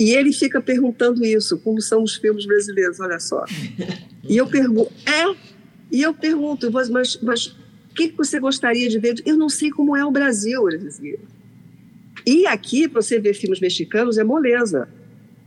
[0.00, 3.44] E ele fica perguntando isso, como são os filmes brasileiros, olha só.
[4.28, 5.34] E eu pergunto, é?
[5.90, 9.20] E eu pergunto, mas, mas o que você gostaria de ver?
[9.26, 11.18] Eu não sei como é o Brasil, ele dizia.
[12.24, 14.88] E aqui, para você ver filmes mexicanos, é moleza.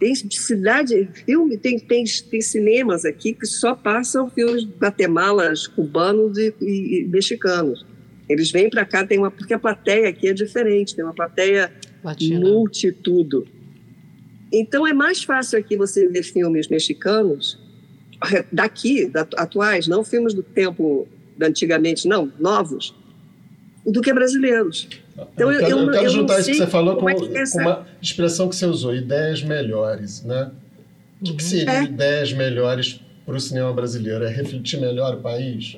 [0.02, 6.52] Tem cidade, filme, tem, tem, tem cinemas aqui que só passam filmes guatemalas, cubanos e,
[6.60, 7.86] e, e mexicanos.
[8.28, 11.72] Eles vêm para cá, tem uma, porque a plateia aqui é diferente, tem uma plateia
[12.04, 12.40] Latina.
[12.40, 13.48] multitudo.
[14.52, 17.60] Então é mais fácil aqui você ver filmes mexicanos
[18.52, 22.96] daqui, da, atuais, não filmes do tempo da antigamente, não, novos,
[23.86, 24.90] do que brasileiros.
[25.14, 27.86] Então, eu, quero, eu, eu quero juntar isso que você falou com, é com, uma
[28.02, 30.52] expressão que você usou, ideias melhores, né?
[31.20, 31.84] O que, que seriam é.
[31.84, 34.24] ideias melhores para o cinema brasileiro?
[34.24, 35.78] É refletir melhor o país?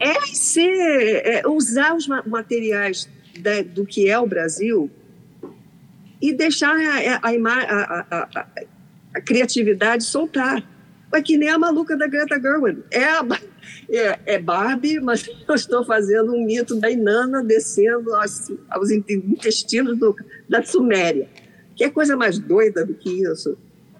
[0.00, 4.90] É ser, é usar os materiais da, do que é o Brasil
[6.20, 8.46] e deixar a, a, a,
[9.14, 10.62] a criatividade soltar.
[11.14, 12.82] É que nem a maluca da Greta Gerwig.
[12.90, 18.90] É, é, é, Barbie, mas eu estou fazendo um mito da Inanna descendo aos, aos
[18.90, 20.16] intestinos do,
[20.48, 21.28] da Suméria.
[21.76, 23.56] Que é coisa mais doida do que isso.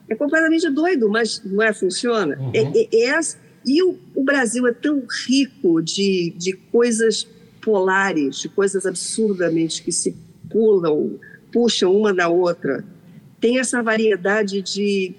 [0.09, 1.73] É completamente doido, mas não é?
[1.73, 2.37] Funciona.
[2.39, 2.53] Uhum.
[2.55, 3.21] É, é, é,
[3.67, 7.27] e o, o Brasil é tão rico de, de coisas
[7.63, 10.15] polares, de coisas absurdamente que se
[10.51, 11.19] pulam,
[11.51, 12.85] puxam uma da outra.
[13.41, 15.15] Tem essa variedade de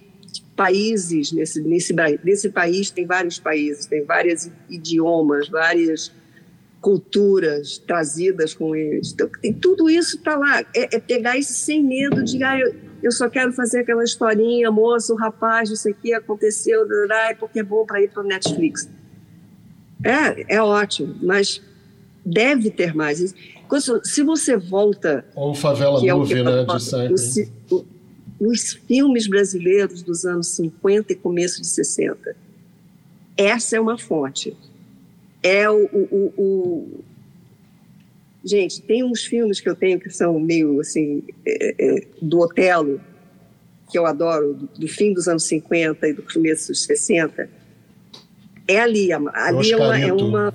[0.56, 1.93] países nesse, nesse,
[2.24, 6.12] nesse país tem vários países, tem vários idiomas, várias
[6.80, 9.12] culturas trazidas com eles.
[9.12, 10.62] Então, tem, tudo isso está lá.
[10.74, 14.72] É, é, pegar isso sem medo de, ah, eu, eu só quero fazer aquela historinha,
[14.72, 18.88] moço, o rapaz, isso aqui aconteceu, ah, porque é bom para ir para o Netflix.
[20.03, 21.62] É, é ótimo, mas
[22.24, 23.34] deve ter mais.
[24.03, 25.26] Se você volta.
[25.36, 27.16] Ou Favela Movie, é né, de sempre.
[28.40, 32.36] Nos filmes brasileiros dos anos 50 e começo de 60.
[33.38, 34.56] Essa é uma fonte.
[35.42, 37.04] É o, o, o
[38.46, 43.02] Gente, tem uns filmes que eu tenho que são meio assim, é, é, do Otelo,
[43.90, 47.50] que eu adoro, do, do, fim dos anos 50 e do começo dos 60.
[48.68, 50.54] É ali, ali é uma, é uma,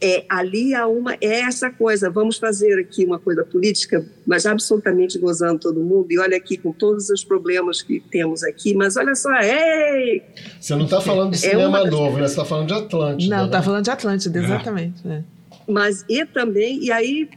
[0.00, 5.18] é, ali há uma, é essa coisa, vamos fazer aqui uma coisa política, mas absolutamente
[5.18, 9.14] gozando todo mundo, e olha aqui com todos os problemas que temos aqui, mas olha
[9.14, 10.22] só, ei!
[10.60, 12.26] Você não está falando de é cinema é novo, né?
[12.26, 13.36] Você está falando de Atlântida.
[13.36, 13.64] Não, está né?
[13.64, 15.08] falando de Atlântida, exatamente.
[15.08, 15.22] É.
[15.68, 17.28] Mas, e também, e aí,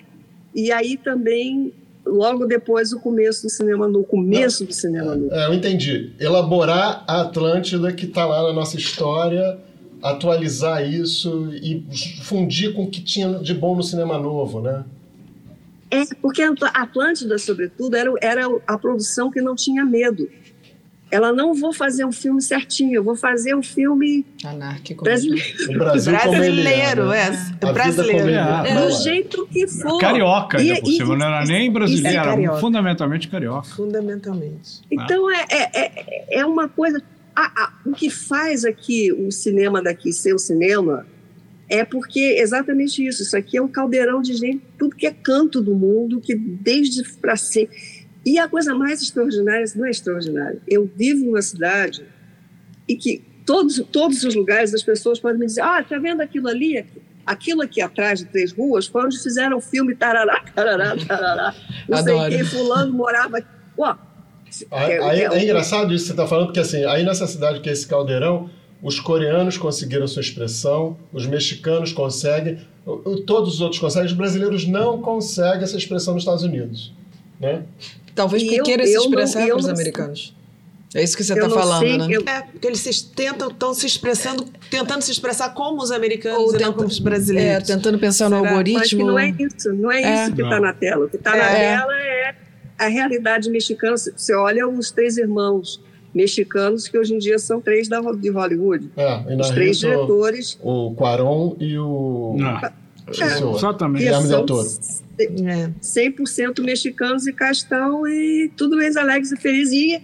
[0.54, 1.74] e aí também
[2.06, 5.34] logo depois o começo do cinema no começo Não, do cinema novo.
[5.34, 6.14] É, eu entendi.
[6.20, 9.58] Elaborar a Atlântida que está lá na nossa história
[10.02, 11.86] atualizar isso e
[12.24, 14.84] fundir com o que tinha de bom no cinema novo, né?
[15.90, 20.30] É, porque a Atlântida, sobretudo, era, era a produção que não tinha medo.
[21.10, 25.72] Ela não vou fazer um filme certinho, eu vou fazer um filme anárquico brasileiro.
[25.72, 27.28] O Brasil brasileiro, é,
[27.62, 27.72] é.
[27.72, 28.30] brasileiro.
[28.30, 30.02] É, do jeito que for.
[30.02, 33.70] Carioca, e, por cima, não era nem brasileiro, é era fundamentalmente carioca.
[33.70, 34.82] Fundamentalmente.
[34.92, 37.02] Então é, é, é, é uma coisa
[37.86, 41.06] o que faz aqui o cinema daqui ser o cinema
[41.70, 43.24] é porque exatamente isso.
[43.24, 47.04] Isso aqui é um caldeirão de gente, tudo que é canto do mundo, que desde
[47.18, 47.70] para ser.
[48.26, 50.62] E a coisa mais extraordinária, não é extraordinária.
[50.68, 52.06] Eu vivo numa cidade
[52.88, 56.48] e que todos, todos os lugares as pessoas podem me dizer: ah, tá vendo aquilo
[56.48, 56.86] ali?
[57.26, 61.56] Aquilo aqui atrás de três ruas foi onde fizeram o filme Tarará, Tarará, Tarará.
[61.88, 63.48] Não sei quem, Fulano morava aqui.
[64.72, 67.70] Aí, aí, é engraçado isso que você está falando, porque assim, aí nessa cidade que
[67.70, 68.50] é esse caldeirão,
[68.82, 72.60] os coreanos conseguiram sua expressão, os mexicanos conseguem,
[73.26, 76.94] todos os outros conseguem, os brasileiros não conseguem essa expressão nos Estados Unidos.
[77.40, 77.64] Né?
[78.14, 80.36] Talvez porque queira se expressar para os americanos.
[80.96, 82.08] É isso que você está falando, sei, né?
[82.10, 82.24] Eu...
[82.26, 86.50] É, porque eles se, tentam, estão se expressando, tentando se expressar como os americanos Ou
[86.50, 87.70] e tenta, não como os brasileiros.
[87.70, 88.42] É, tentando pensar Será?
[88.42, 88.80] no algoritmo.
[88.80, 90.24] Mas que não é isso, não é, é.
[90.24, 91.06] isso que está na tela.
[91.06, 91.40] O que está é.
[91.40, 92.17] na tela é
[92.78, 95.82] a realidade mexicana, você olha os três irmãos
[96.14, 98.90] mexicanos que hoje em dia são três da, de Hollywood.
[98.98, 100.58] É, os três diretores.
[100.62, 102.36] O Quaron e o.
[102.38, 102.58] Não.
[102.58, 104.04] É, exatamente.
[104.04, 104.68] Guilherme Del Toro.
[105.18, 109.74] 100% mexicanos e castão e tudo ex alegres e felizes.
[109.74, 110.02] E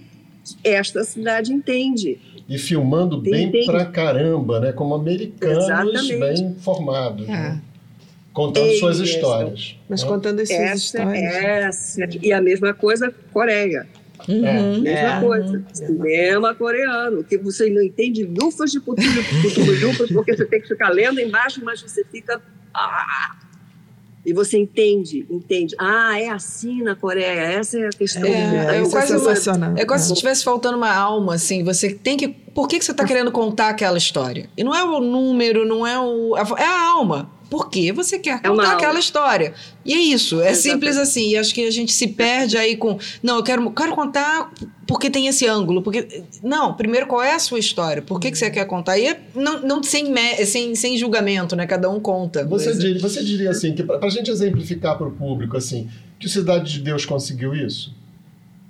[0.63, 2.19] esta cidade entende.
[2.47, 3.65] E filmando bem entende.
[3.65, 4.71] pra caramba, né?
[4.71, 6.17] Como americanos Exatamente.
[6.17, 7.27] bem formados.
[7.27, 7.31] É.
[7.31, 7.61] Né?
[8.33, 9.77] Contando Ei, suas histórias.
[9.87, 10.09] Mas né?
[10.09, 11.35] contando as suas histórias.
[11.35, 13.87] Essa, e a mesma coisa, Coreia.
[14.27, 14.77] Uhum, é.
[14.79, 15.21] Mesma é.
[15.21, 15.57] coisa.
[15.57, 15.65] Uhum.
[15.71, 19.07] Cinema coreano, que você não entende lufas de putulo,
[20.13, 22.41] porque você tem que ficar lendo embaixo, mas você fica.
[22.73, 23.35] Ah,
[24.25, 25.75] E você entende, entende.
[25.77, 28.23] Ah, é assim na Coreia, essa é a questão.
[28.23, 29.73] É, é, é quase sensacional.
[29.77, 31.63] É quase se estivesse faltando uma alma, assim.
[31.63, 32.29] Você tem que.
[32.29, 34.49] Por que, que você está querendo contar aquela história?
[34.57, 36.35] E não é o número, não é o.
[36.57, 37.29] É a alma.
[37.53, 39.53] Por que você quer é contar aquela história?
[39.85, 40.61] E é isso, é Exatamente.
[40.63, 41.29] simples assim.
[41.29, 42.97] E acho que a gente se perde aí com.
[43.21, 44.51] Não, eu quero, quero contar
[44.87, 45.83] porque tem esse ângulo.
[45.83, 46.23] Porque.
[46.41, 48.01] Não, primeiro, qual é a sua história?
[48.01, 48.97] Por que, que você quer contar?
[48.97, 50.11] E é não, não sem,
[50.47, 51.67] sem, sem julgamento, né?
[51.67, 52.43] Cada um conta.
[52.43, 55.87] Você, diria, você diria assim, que para a gente exemplificar para o público, assim,
[56.19, 57.93] que Cidade de Deus conseguiu isso?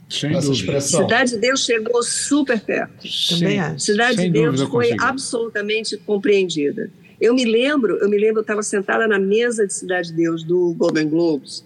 [0.10, 0.62] Sem Essa dúvida.
[0.62, 1.04] expressão.
[1.04, 3.08] Cidade de Deus chegou super perto.
[3.30, 3.80] Também acho.
[3.80, 6.92] Cidade Sem de Deus foi absolutamente compreendida.
[7.24, 10.44] Eu me lembro, eu me lembro, eu estava sentada na mesa de Cidade de Deus
[10.44, 11.64] do Golden Globes.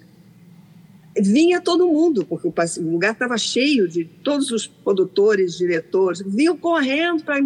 [1.20, 7.24] Vinha todo mundo, porque o lugar estava cheio de todos os produtores, diretores, vinham correndo
[7.24, 7.40] para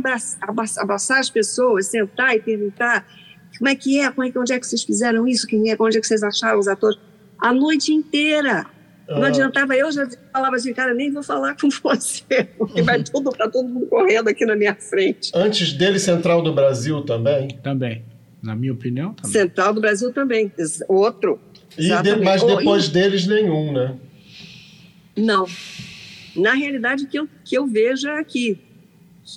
[0.78, 3.08] abraçar as pessoas, sentar e perguntar
[3.58, 5.78] como é que é, como é que, onde é que vocês fizeram isso, quem é,
[5.80, 7.00] onde é que vocês acharam os atores.
[7.40, 8.66] A noite inteira.
[9.08, 9.28] Não ah.
[9.28, 13.50] adiantava, eu já falava assim, cara, nem vou falar com você, porque vai tudo, tá
[13.50, 15.32] todo mundo correndo aqui na minha frente.
[15.34, 17.50] Antes dele, Central do Brasil também?
[17.64, 18.04] Também.
[18.42, 19.32] Na minha opinião, também.
[19.32, 20.52] Central do Brasil também.
[20.88, 21.40] Outro.
[21.78, 23.96] E de, mas depois oh, deles, nenhum, né?
[25.16, 25.46] Não.
[26.36, 28.60] Na realidade, que eu, que eu veja aqui.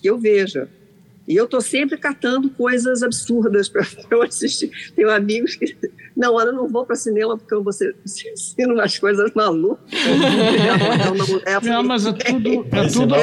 [0.01, 0.69] Que eu veja.
[1.27, 4.71] E eu estou sempre catando coisas absurdas para eu assistir.
[4.95, 5.77] Tenho amigos que
[6.17, 9.85] não, eu não vou para cinema porque você ensina umas coisas malucas.
[11.62, 13.21] não, mas é tudo, é tudo, é,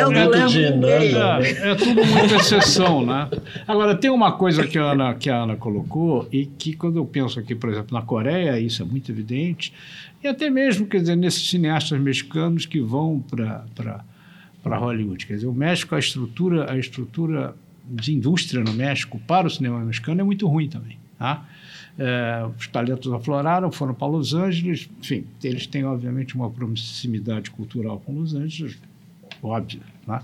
[1.47, 3.29] é, é tudo muita exceção, né?
[3.65, 7.05] Agora, tem uma coisa que a, Ana, que a Ana colocou e que quando eu
[7.05, 9.73] penso aqui, por exemplo, na Coreia, isso é muito evidente,
[10.21, 15.25] e até mesmo, quer dizer, nesses cineastas mexicanos que vão para Hollywood.
[15.25, 19.79] Quer dizer, o México, a estrutura, a estrutura de indústria no México para o cinema
[19.79, 21.45] mexicano é muito ruim também, tá?
[21.97, 24.89] É, os talentos afloraram, foram para Los Angeles.
[24.99, 28.77] Enfim, eles têm, obviamente, uma proximidade cultural com Los Angeles,
[29.43, 29.81] óbvio.
[30.07, 30.21] Né?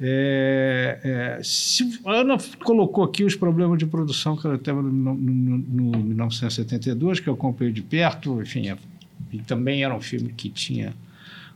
[0.00, 1.00] É,
[1.38, 5.14] é, se, a Ana colocou aqui os problemas de produção que ela teve no, no,
[5.14, 8.40] no, 1972, que eu acompanhei de perto.
[8.40, 8.76] Enfim, é,
[9.32, 10.94] e também era um filme que tinha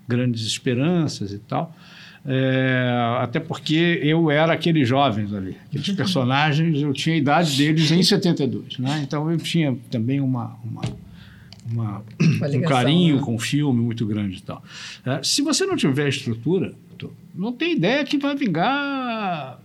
[0.07, 1.75] grandes esperanças e tal.
[2.29, 7.91] É, até porque eu era aqueles jovens ali, aqueles personagens, eu tinha a idade deles
[7.93, 9.03] em 72, né?
[9.07, 10.83] Então eu tinha também uma, uma,
[11.71, 13.23] uma, uma ligação, um carinho né?
[13.23, 14.63] com o filme muito grande e tal.
[15.05, 16.75] É, se você não tiver estrutura,
[17.33, 19.61] não tem ideia que vai vingar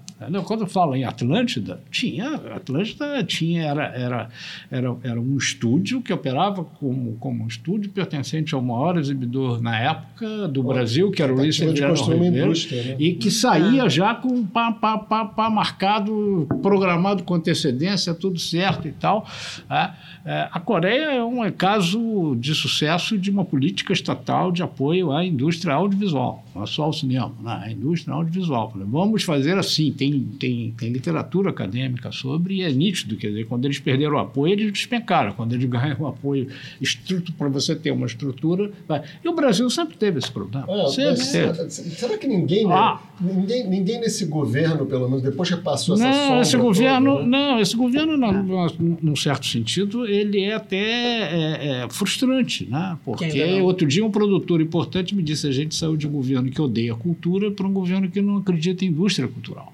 [0.46, 4.30] quando eu falo em Atlântida, tinha, Atlântida tinha, era, era,
[4.70, 9.80] era, era um estúdio que operava como, como um estúdio pertencente ao maior exibidor na
[9.80, 12.96] época do Brasil, que era o Luiz Ferdinando Ribeiro, né?
[13.00, 18.88] e que saía já com pá, pá, pá, pá, marcado, programado com antecedência, tudo certo
[18.88, 19.28] e tal.
[19.70, 19.90] É,
[20.24, 25.26] é, a Coreia é um caso de sucesso de uma política estatal de apoio à
[25.26, 27.62] indústria audiovisual, não é só ao cinema, né?
[27.64, 28.72] a indústria audiovisual.
[28.76, 33.46] Vamos fazer assim, tem tem, tem, tem literatura acadêmica sobre e é nítido, quer dizer,
[33.46, 35.34] quando eles perderam o apoio, eles despencaram.
[35.34, 36.48] Quando eles ganham o apoio
[36.80, 38.72] estruto para você ter uma estrutura.
[38.88, 39.04] Vai.
[39.24, 40.66] E o Brasil sempre teve esse problema.
[40.70, 41.70] É, sempre teve.
[41.70, 43.02] Será que ninguém, né, ah.
[43.20, 47.30] ninguém, ninguém nesse governo, pelo menos, depois que passou essa não, esse governo toda, né?
[47.30, 52.98] Não, esse governo, num, num certo sentido, ele é até é, é frustrante, né?
[53.04, 56.62] Porque outro dia um produtor importante me disse: a gente saiu de um governo que
[56.62, 59.74] odeia a cultura para um governo que não acredita em indústria cultural.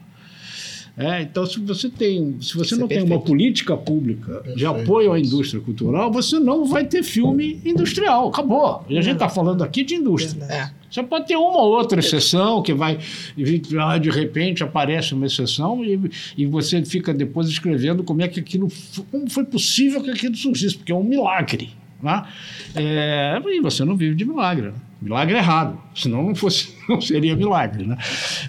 [0.98, 4.58] É, então, se você tem, se você Isso não é tem uma política pública perfeito.
[4.58, 8.30] de apoio à indústria cultural, você não vai ter filme industrial.
[8.30, 8.84] Acabou.
[8.90, 10.44] E a gente está falando aqui de indústria.
[10.46, 10.72] É.
[10.90, 12.98] Você pode ter uma ou outra exceção que vai
[13.38, 18.68] de repente aparece uma exceção e, e você fica depois escrevendo como é que aquilo
[19.12, 21.70] como foi possível que aquilo surgisse porque é um milagre,
[22.02, 22.26] né?
[22.74, 24.68] É, e você não vive de milagre.
[24.68, 24.74] Né?
[25.00, 27.98] Milagre é errado, senão não fosse, não seria milagre, né?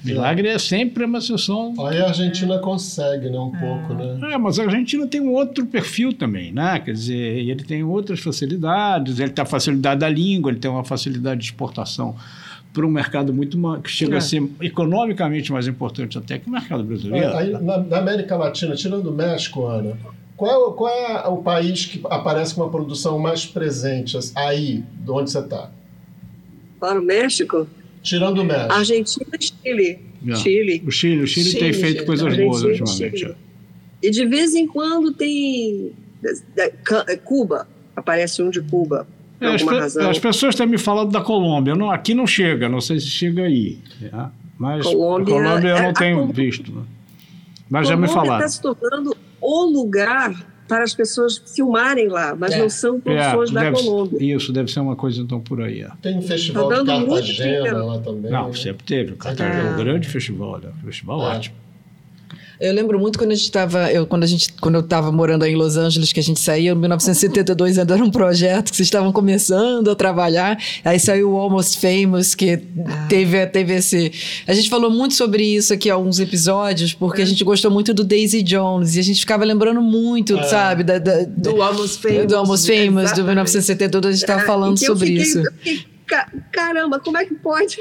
[0.02, 1.74] Milagre é sempre uma exceção.
[1.86, 3.60] Aí a Argentina consegue, né, um é.
[3.60, 4.32] pouco, né?
[4.32, 6.78] É, mas a Argentina tem um outro perfil também, né?
[6.78, 10.84] Quer dizer, ele tem outras facilidades, ele tem a facilidade da língua, ele tem uma
[10.84, 12.16] facilidade de exportação
[12.72, 14.18] para um mercado muito que chega é.
[14.18, 17.36] a ser economicamente mais importante até que o mercado brasileiro.
[17.36, 19.96] Aí, na, na América Latina, tirando o México, Ana,
[20.36, 25.10] qual é, qual é o país que aparece com uma produção mais presente aí, de
[25.10, 25.70] onde você está?
[26.78, 27.66] Para o México.
[28.02, 28.72] Tirando o México.
[28.72, 30.00] Argentina e Chile.
[30.22, 30.36] Não.
[30.36, 30.82] Chile.
[30.86, 32.06] O Chile, o Chile, Chile tem feito Chile.
[32.06, 33.36] coisas Argentina boas ultimamente.
[34.02, 35.92] E de vez em quando tem
[37.24, 39.06] Cuba, aparece um de Cuba.
[39.40, 41.74] É, as, as, pessoas têm me falado da Colômbia.
[41.74, 43.78] Não, aqui não chega, não sei se chega aí.
[44.10, 44.32] Tá?
[44.58, 46.72] Mas Colômbia, Colômbia eu não é, tenho visto.
[46.72, 46.82] Né?
[47.70, 48.46] Mas Colômbia já me falaram.
[48.46, 50.34] está se tornando o lugar
[50.68, 52.58] para as pessoas filmarem lá, mas é.
[52.58, 54.36] não são produções é, da Colômbia.
[54.36, 55.80] Isso, deve ser uma coisa então por aí.
[55.80, 55.90] É.
[56.02, 58.30] Tem um festival tá de Cartagena lá também.
[58.30, 58.54] Não, né?
[58.54, 59.12] sempre teve.
[59.16, 60.68] Cartagena é um grande festival, né?
[60.78, 61.36] um festival é.
[61.36, 61.56] ótimo.
[62.60, 65.44] Eu lembro muito quando a gente estava, eu, quando a gente, quando eu estava morando
[65.44, 68.76] aí em Los Angeles, que a gente saía, em 1972 ainda era um projeto que
[68.76, 70.58] vocês estavam começando a trabalhar.
[70.84, 73.06] Aí saiu o Almost Famous, que ah.
[73.08, 74.10] teve, teve esse.
[74.46, 77.24] A gente falou muito sobre isso aqui alguns episódios, porque é.
[77.24, 80.42] a gente gostou muito do Daisy Jones e a gente ficava lembrando muito, é.
[80.44, 84.44] sabe, da, da, do Almost Famous, do Almost Famous, do 1972 a gente estava é,
[84.44, 85.38] falando sobre fiquei, isso.
[85.38, 85.97] Eu fiquei
[86.50, 87.76] caramba, como é que pode?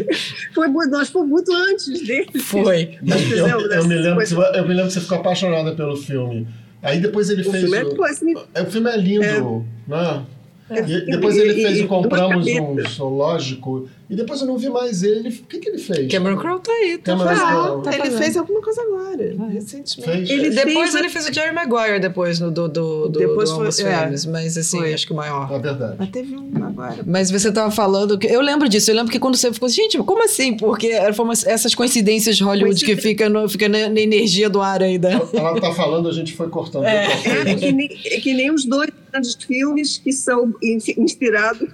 [0.54, 2.38] foi, nós fomos muito antes dele.
[2.40, 2.98] Foi.
[3.30, 6.46] Eu, eu, me lembro que, eu me lembro que você ficou apaixonada pelo filme.
[6.82, 7.64] Aí depois ele o fez.
[7.64, 10.24] Filme é, o, assim, o filme é lindo, é, né?
[10.70, 15.04] É, depois ele fez e, o Compramos um Zoológico e depois eu não vi mais
[15.04, 15.28] ele.
[15.28, 16.10] O que, que ele fez?
[16.10, 16.98] Cameron Crowe tá aí.
[16.98, 20.02] Tá Cameron tá, ele fez alguma coisa agora, recentemente.
[20.02, 20.30] Fez?
[20.30, 23.84] Ele, depois ele fez o Jerry Maguire depois no, do, do, do, depois do foi,
[23.84, 24.92] é, mas assim, foi.
[24.92, 25.48] acho que o maior.
[25.52, 25.94] É verdade.
[25.96, 27.04] Mas teve um agora.
[27.06, 28.18] Mas você tava falando...
[28.18, 28.90] que Eu lembro disso.
[28.90, 29.68] Eu lembro que quando você ficou...
[29.68, 30.56] Gente, como assim?
[30.56, 34.82] Porque foram essas coincidências de Hollywood que fica, no, fica na, na, energia do ar
[34.82, 35.08] ainda.
[35.32, 36.84] Ela tá falando, a gente foi cortando.
[36.84, 37.06] É,
[37.48, 41.68] é que, nem, é que nem os dois grandes filmes que são inspirados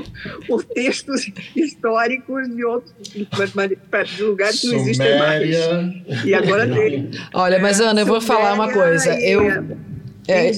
[0.46, 1.30] por textos
[1.78, 2.92] históricos de outros
[4.16, 5.48] de lugares que não existem mais.
[6.24, 7.10] E agora tem.
[7.32, 9.14] Olha, mas Ana, eu vou falar uma coisa.
[9.20, 9.48] Eu.
[10.26, 10.50] É,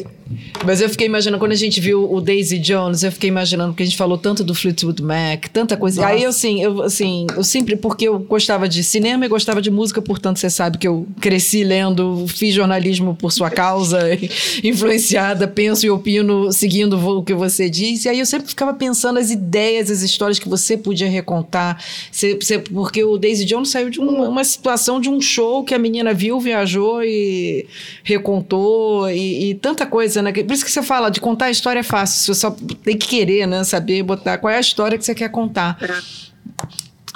[0.64, 3.83] mas eu fiquei imaginando, quando a gente viu o Daisy Jones, eu fiquei imaginando, porque
[3.83, 6.03] a gente falou tanto do Fleetwood Mac, tanta coisa.
[6.03, 6.12] Nossa.
[6.12, 10.01] Aí, assim, eu, assim, eu sempre, porque eu gostava de cinema e gostava de música,
[10.01, 14.01] portanto, você sabe que eu cresci lendo, fiz jornalismo por sua causa,
[14.62, 18.07] influenciada, penso e opino seguindo o que você disse.
[18.07, 21.83] E aí eu sempre ficava pensando as ideias, as histórias que você podia recontar.
[22.11, 25.74] Você, você, porque o Daisy Jones saiu de uma, uma, situação de um show que
[25.74, 27.66] a menina viu, viajou e
[28.03, 30.33] recontou, e, e tanta coisa, né?
[30.33, 32.51] Por isso que você fala, de contar a história é fácil, você só
[32.85, 33.64] tem que querer, né?
[33.64, 35.79] Saber botar qual é a história que você quer contar.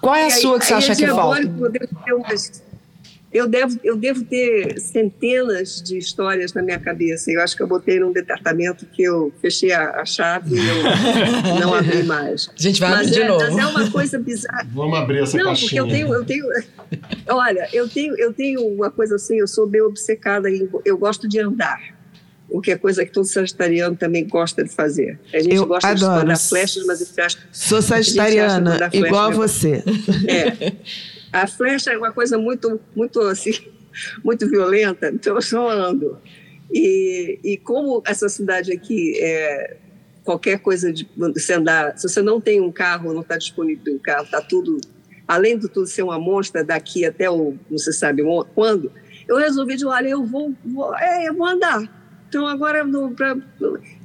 [0.00, 1.40] Qual é a sua que você acha que falta?
[3.34, 7.32] Eu devo, eu devo ter centenas de histórias na minha cabeça.
[7.32, 11.58] Eu acho que eu botei num departamento que eu fechei a, a chave e eu
[11.60, 12.48] não abri mais.
[12.56, 13.44] A gente vai mas abrir é, de novo.
[13.44, 14.68] Mas é uma coisa bizarra.
[14.72, 15.82] Vamos abrir essa não, caixinha.
[15.82, 16.46] Não, porque eu tenho, eu tenho...
[17.28, 21.28] Olha, eu tenho, eu tenho uma coisa assim, eu sou bem obcecada, em, eu gosto
[21.28, 21.93] de andar
[22.54, 25.18] o que é coisa que todo sagitariano também gosta de fazer.
[25.32, 26.12] A gente eu gosta adoro.
[26.12, 29.82] de mandar flechas, mas a gente acha, Sou sagitariana, a igual a você.
[30.28, 30.72] É.
[31.32, 33.50] A flecha é uma coisa muito, muito assim,
[34.22, 36.16] muito violenta, então eu só ando.
[36.72, 39.76] E, e como essa cidade aqui é
[40.22, 43.98] qualquer coisa de você andar, se você não tem um carro, não está disponível um
[43.98, 44.80] carro, está tudo,
[45.26, 48.22] além de tudo ser uma monstra daqui até o, não se sabe
[48.54, 48.92] quando,
[49.26, 52.03] eu resolvi de olha, eu vou, vou é, eu vou andar
[52.34, 53.36] então, agora, no, pra,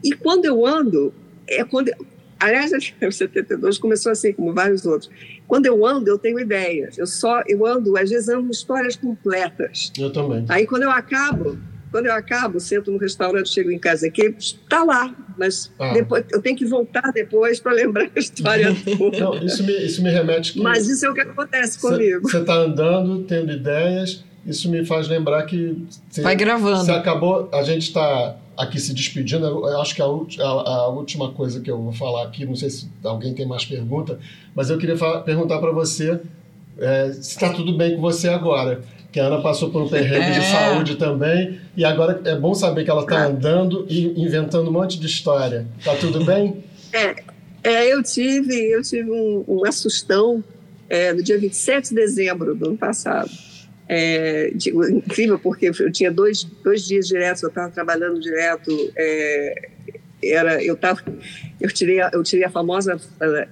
[0.03, 1.11] e quando eu ando,
[1.47, 1.91] é quando.
[2.39, 2.71] Aliás,
[3.01, 5.09] o 72 começou assim, como vários outros.
[5.47, 6.95] Quando eu ando, eu tenho ideias.
[6.97, 9.91] Eu só eu ando, às vezes ando histórias completas.
[9.97, 10.45] Eu também.
[10.47, 11.57] Aí quando eu acabo,
[11.89, 15.91] quando eu acabo, sento no restaurante, chego em casa aqui, está lá, mas ah.
[15.91, 19.19] depois eu tenho que voltar depois para lembrar a história toda.
[19.19, 20.61] Não, isso me, isso me remete que.
[20.61, 22.29] Mas isso é o que acontece comigo.
[22.29, 25.85] Você está andando, tendo ideias, isso me faz lembrar que.
[26.09, 26.83] Você, Vai gravando.
[26.83, 27.49] Você acabou.
[27.51, 29.45] A gente está aqui se despedindo.
[29.45, 32.69] Eu acho que a, a, a, última coisa que eu vou falar aqui, não sei
[32.69, 34.19] se alguém tem mais pergunta,
[34.55, 36.19] mas eu queria falar, perguntar para você
[36.77, 38.81] é, se está tudo bem com você agora.
[39.11, 40.39] Que a Ana passou por um perrengue é.
[40.39, 44.71] de saúde também, e agora é bom saber que ela está andando e inventando um
[44.71, 45.65] monte de história.
[45.79, 46.63] Está tudo bem?
[46.93, 47.15] É,
[47.63, 50.43] é, eu tive, eu tive um, um assustão
[50.87, 53.31] é, no dia 27 de dezembro do ano passado.
[53.91, 58.71] É, digo, incrível, porque eu tinha dois, dois dias diretos, eu estava trabalhando direto.
[58.95, 59.69] É,
[60.23, 61.01] era, eu, tava,
[61.59, 63.47] eu, tirei, eu tirei a famosa é,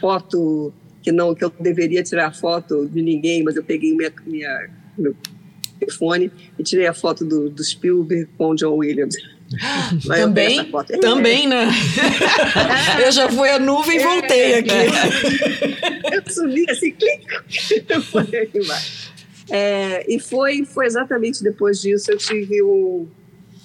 [0.00, 0.72] foto
[1.02, 5.14] que não que eu deveria tirar foto de ninguém, mas eu peguei minha, minha, meu
[5.78, 9.16] telefone e tirei a foto do, do Spielberg com o John Williams.
[10.06, 10.98] também, é.
[10.98, 11.68] também, né?
[13.04, 14.70] eu já fui a nuvem e voltei aqui.
[16.10, 17.26] eu subi assim, clique,
[17.88, 19.11] eu aqui embaixo.
[19.50, 23.06] É, e foi, foi exatamente depois disso eu tive um,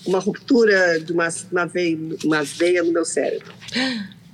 [0.06, 3.54] uma ruptura de uma, uma, veia, uma veia no meu cérebro.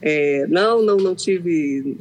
[0.01, 1.97] É, não, não, não tive.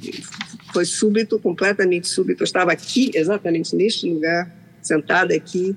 [0.72, 2.42] Foi súbito, completamente súbito.
[2.42, 4.50] Eu estava aqui, exatamente neste lugar,
[4.82, 5.76] sentada aqui,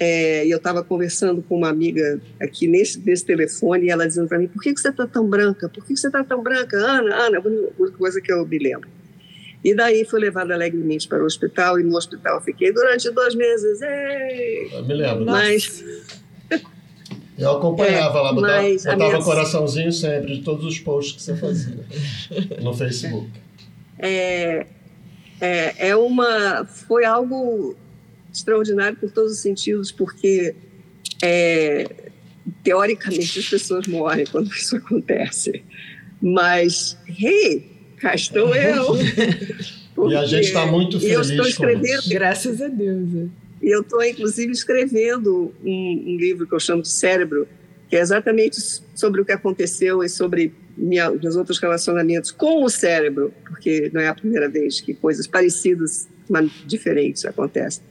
[0.00, 4.28] é, e eu estava conversando com uma amiga aqui nesse, nesse telefone, e ela dizendo
[4.28, 5.68] para mim: por que, que você está tão branca?
[5.68, 6.76] Por que, que você está tão branca?
[6.76, 7.42] Ana, Ana,
[7.78, 8.88] uma coisa que eu me lembro.
[9.64, 13.80] E daí fui levada alegremente para o hospital e no hospital fiquei durante dois meses.
[13.82, 14.70] Ei!
[14.72, 15.26] Eu me lembro.
[15.26, 15.84] Mas,
[17.38, 19.22] Eu acompanhava é, lá, botava, botava minha...
[19.22, 21.84] coraçãozinho sempre de todos os posts que você fazia
[22.60, 23.30] no Facebook.
[23.98, 24.66] É,
[25.40, 26.64] é, é uma.
[26.64, 27.76] Foi algo
[28.32, 30.54] extraordinário por todos os sentidos, porque
[31.22, 31.88] é,
[32.64, 35.62] teoricamente as pessoas morrem quando isso acontece.
[36.20, 38.96] Mas, hey, cá estou eu.
[40.08, 41.14] e a gente está muito feliz.
[41.14, 42.08] Eu estou escrevendo.
[42.08, 43.08] Graças a Deus.
[43.14, 43.26] É.
[43.62, 47.46] E eu estou, inclusive, escrevendo um, um, livro que eu chamo de Cérebro,
[47.88, 48.56] que é exatamente
[48.94, 54.00] sobre o que aconteceu e sobre minha, meus outros relacionamentos com o cérebro, porque não
[54.00, 57.82] é a primeira vez que coisas parecidas, mas diferentes acontecem.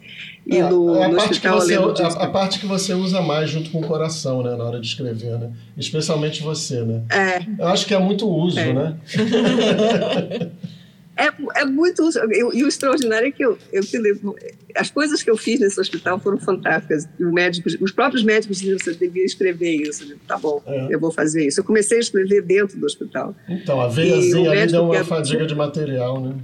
[0.46, 3.50] E é, no, a, no parte que você, a, a, parte que você usa mais
[3.50, 5.52] junto com o coração, né, na hora de escrever, né?
[5.78, 7.04] Especialmente você, né?
[7.10, 7.62] É.
[7.62, 8.74] Eu acho que é muito uso, é.
[8.74, 8.98] né?
[11.18, 12.08] É, é muito.
[12.32, 13.82] Eu, e o extraordinário é que eu, eu
[14.76, 17.10] as coisas que eu fiz nesse hospital foram fantásticas.
[17.20, 20.04] Médico, os próprios médicos diziam: você devia escrever isso.
[20.04, 20.88] Eu digo, tá bom, é.
[20.92, 21.60] eu vou fazer isso.
[21.60, 23.36] Eu comecei a escrever dentro do hospital.
[23.50, 26.36] Então, a veiazinha ali deu uma fadiga de material, né?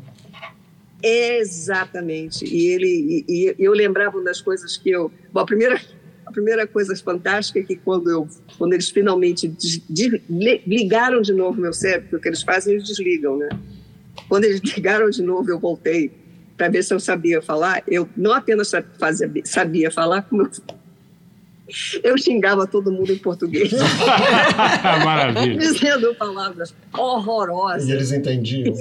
[1.03, 2.45] Exatamente.
[2.45, 5.11] E ele e, e, eu lembrava das coisas que eu.
[5.33, 5.79] Bom, a primeira,
[6.25, 8.27] a primeira coisa fantástica é que quando, eu,
[8.57, 10.21] quando eles finalmente des, des,
[10.65, 13.49] ligaram de novo meu cérebro, o que eles fazem, eles desligam, né?
[14.29, 16.09] Quando eles ligaram de novo, eu voltei
[16.55, 17.83] para ver se eu sabia falar.
[17.85, 20.51] Eu não apenas fazia, sabia falar, como eu,
[22.03, 23.71] eu xingava todo mundo em português.
[25.03, 25.57] Maravilha.
[25.57, 27.87] Dizendo palavras horrorosas.
[27.87, 28.75] E eles entendiam?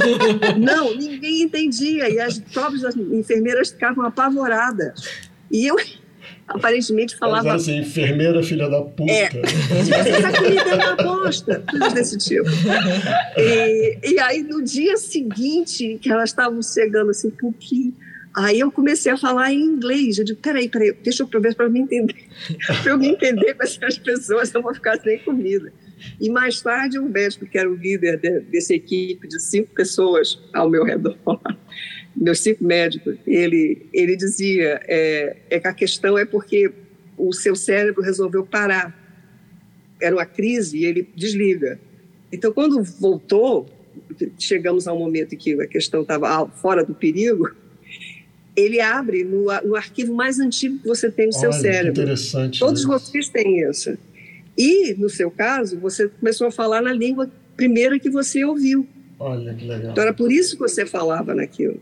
[0.58, 2.08] Não, ninguém entendia.
[2.08, 4.92] E as próprias enfermeiras ficavam apavoradas.
[5.50, 5.76] E eu,
[6.48, 7.54] aparentemente falava.
[7.54, 9.12] assim, enfermeira filha da puta.
[9.12, 12.48] É, essa comida é uma bosta, coisas desse tipo.
[13.36, 17.94] E, e aí no dia seguinte, que elas estavam chegando assim, um pouquinho.
[18.34, 20.18] Aí eu comecei a falar em inglês.
[20.18, 22.16] Eu digo, peraí, peraí, deixa eu ver para me entender.
[22.82, 25.72] para eu me entender com essas pessoas, eu vou ficar sem comida.
[26.20, 30.38] E mais tarde, um médico que era o líder de, dessa equipe de cinco pessoas
[30.52, 31.16] ao meu redor,
[32.16, 36.72] meus cinco médicos, ele, ele dizia é, é que a questão é porque
[37.18, 38.96] o seu cérebro resolveu parar.
[40.00, 41.78] Era uma crise e ele desliga.
[42.32, 43.68] Então, quando voltou,
[44.38, 47.50] chegamos a um momento em que a questão estava fora do perigo,
[48.56, 52.02] ele abre no, no, arquivo mais antigo que você tem no Olha, seu cérebro.
[52.02, 52.58] Interessante.
[52.58, 52.92] Todos né?
[52.92, 53.96] vocês têm isso.
[54.56, 58.86] E, no seu caso, você começou a falar na língua primeira que você ouviu.
[59.18, 59.92] Olha que legal.
[59.92, 61.80] Então era por isso que você falava naquilo.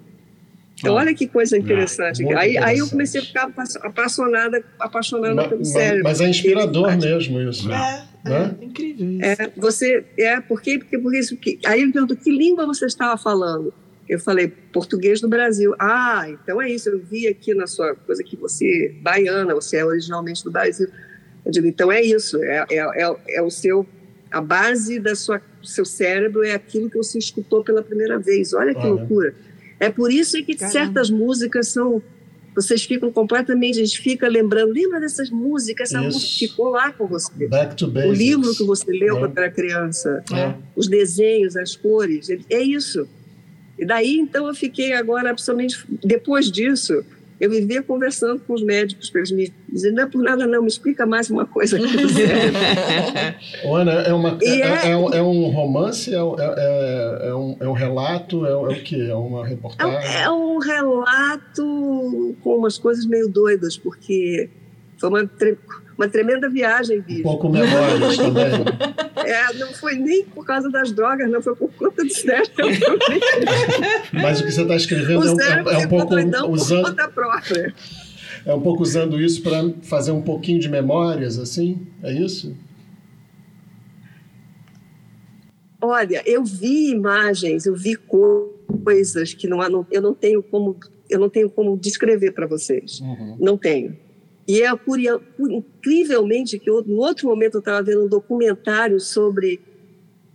[0.78, 2.22] Então, olha que coisa ah, interessante.
[2.22, 2.58] aí, interessante.
[2.58, 3.50] aí eu comecei a ficar
[3.82, 6.04] apaixonada, apaixonada mas, pelo cérebro.
[6.04, 7.70] Mas é inspirador mesmo isso.
[7.70, 8.56] É, né?
[8.60, 9.24] é, é incrível isso.
[9.24, 13.16] É, você, é, porque, porque, porque isso, que, aí ele perguntou, que língua você estava
[13.16, 13.74] falando?
[14.08, 15.74] Eu falei, português do Brasil.
[15.78, 19.84] Ah, então é isso, eu vi aqui na sua coisa que você, baiana, você é
[19.84, 20.88] originalmente do Brasil.
[21.44, 23.86] Eu digo, então é isso, é, é, é, é o seu,
[24.30, 28.54] a base da sua, seu cérebro é aquilo que você escutou pela primeira vez.
[28.54, 29.34] Olha que loucura.
[29.80, 30.72] É por isso que Caramba.
[30.72, 32.02] certas músicas são.
[32.54, 33.80] Vocês ficam completamente.
[33.80, 34.72] A gente fica lembrando.
[34.72, 35.90] Lembra dessas músicas?
[35.90, 36.18] Essa isso.
[36.18, 37.46] música ficou lá com você.
[37.46, 38.10] Back to basics.
[38.10, 39.20] O livro que você leu é.
[39.20, 40.24] quando era criança.
[40.32, 40.54] É.
[40.74, 42.28] Os desenhos, as cores.
[42.50, 43.08] É isso.
[43.78, 45.84] E daí, então, eu fiquei agora, absolutamente.
[46.02, 47.04] Depois disso,
[47.40, 50.62] eu vivia conversando com os médicos para eles me dizerem, não é por nada não,
[50.62, 52.58] me explica mais uma coisa do cérebro.
[53.72, 57.72] Ana, é, uma, é, é, é, é, um romance, é, é, é, um, é um
[57.72, 59.08] relato, é, o que?
[59.08, 60.20] É uma reportagem?
[60.20, 64.50] É, um relato com umas coisas meio doidas, porque
[64.98, 65.20] foi uma
[65.98, 67.20] uma tremenda viagem, bicho.
[67.20, 68.48] Um pouco memórias também.
[69.18, 72.66] É, não foi nem por causa das drogas, não, foi por conta do cérebro.
[74.12, 76.14] Mas o que você está escrevendo o é, um, é um pouco
[76.48, 76.82] usando...
[76.84, 77.74] Por conta própria.
[78.46, 81.86] É um pouco usando isso para fazer um pouquinho de memórias, assim?
[82.02, 82.56] É isso?
[85.82, 90.78] Olha, eu vi imagens, eu vi coisas que não, eu não tenho como
[91.10, 93.00] eu não tenho como descrever para vocês.
[93.00, 93.36] Uhum.
[93.40, 93.96] Não tenho.
[94.48, 99.60] E é curio, incrivelmente que no outro momento eu estava vendo um documentário sobre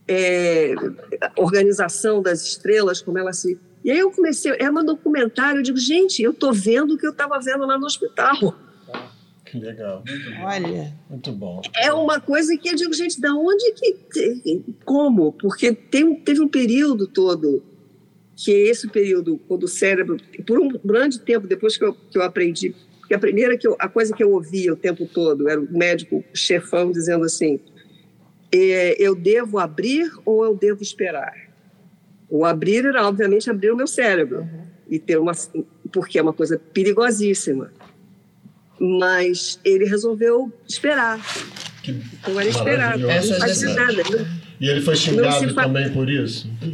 [0.08, 0.76] é,
[1.20, 3.60] a organização das estrelas, como ela se.
[3.84, 7.08] E aí eu comecei, é um documentário, eu digo, gente, eu estou vendo o que
[7.08, 8.56] eu estava vendo lá no hospital.
[8.94, 9.10] Ah,
[9.44, 10.04] que legal.
[10.44, 10.94] Olha.
[11.10, 11.62] Muito bom.
[11.76, 14.64] É uma coisa que eu digo, gente, da onde que.
[14.86, 15.34] Como?
[15.34, 17.64] Porque tem, teve um período todo,
[18.36, 22.18] que é esse período, quando o cérebro, por um grande tempo, depois que eu, que
[22.20, 25.50] eu aprendi porque a primeira que eu, a coisa que eu ouvia o tempo todo
[25.50, 27.60] era o médico chefão dizendo assim:
[28.50, 31.34] é, eu devo abrir ou eu devo esperar?
[32.30, 34.62] O abrir era obviamente abrir o meu cérebro uhum.
[34.90, 35.34] e ter uma
[35.92, 37.72] porque é uma coisa perigosíssima.
[38.80, 41.20] mas ele resolveu esperar.
[41.84, 43.10] Que então era esperado.
[43.10, 44.04] Essa não fazia nada.
[44.62, 46.50] E ele foi xingado também por isso?
[46.62, 46.74] Foi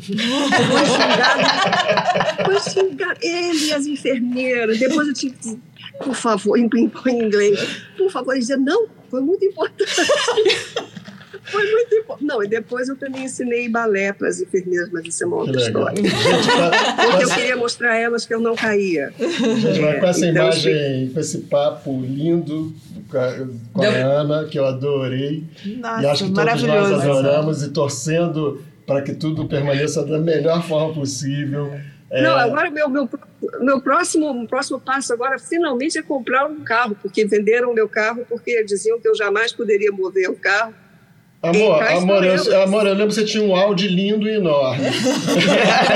[0.86, 1.42] xingado.
[2.46, 3.20] Foi xingado.
[3.20, 4.78] Ele e as enfermeiras.
[4.78, 5.60] Depois eu tive que
[6.04, 9.86] por favor, em, em inglês, por favor, ele dizia, não, foi muito importante.
[11.44, 12.26] Foi muito importante.
[12.26, 15.60] Não, e depois eu também ensinei balé para as enfermeiras, mas isso é uma outra
[15.60, 15.96] história.
[15.96, 16.14] Gente,
[17.10, 19.12] Porque eu queria mostrar a elas que eu não caía.
[19.18, 22.74] Gente, com essa então, imagem, com esse papo lindo
[23.74, 25.44] com a Ana, que eu adorei.
[25.78, 30.64] Nossa, e acho que todos nós adoramos e torcendo para que tudo permaneça da melhor
[30.64, 31.72] forma possível.
[32.12, 32.22] É...
[32.22, 33.10] Não, agora meu, meu,
[33.60, 38.26] meu próximo, próximo passo agora finalmente é comprar um carro, porque venderam o meu carro
[38.28, 40.74] porque diziam que eu jamais poderia mover o carro
[41.42, 44.84] Amor, amor, eu, amor, eu lembro que você tinha um Audi lindo e enorme.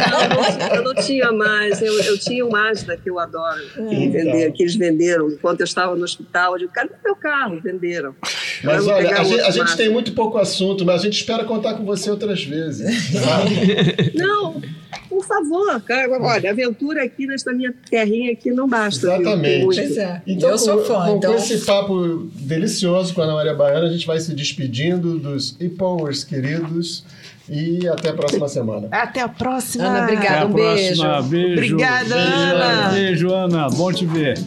[0.10, 1.81] não, eu não tinha mais.
[1.81, 4.11] Eu, eu tinha um Mazda que eu adoro, que, então.
[4.11, 5.27] vender, que eles venderam.
[5.30, 7.60] Enquanto eu estava no hospital, eu digo, cadê meu carro?
[7.61, 8.15] Venderam.
[8.64, 11.73] Mas olha, a gente, a gente tem muito pouco assunto, mas a gente espera contar
[11.73, 13.11] com você outras vezes.
[14.15, 14.61] não,
[15.10, 19.07] por favor, cara, olha, aventura aqui nesta minha terrinha aqui não basta.
[19.07, 19.65] Exatamente.
[19.65, 20.22] Pois é.
[20.26, 21.06] Então, eu sou fã.
[21.06, 21.32] Com, então...
[21.32, 25.56] com esse papo delicioso com a Ana Maria Baiana, a gente vai se despedindo dos
[25.60, 27.03] e-powers queridos.
[27.49, 28.88] E até a próxima semana.
[28.90, 29.84] Até a próxima.
[29.84, 30.45] Ana, obrigada.
[30.45, 31.03] Um beijo.
[31.03, 31.24] beijo.
[31.24, 31.53] beijo.
[31.76, 32.90] Obrigada, Ana.
[32.91, 33.70] Beijo, Ana.
[33.70, 34.38] Bom te ver.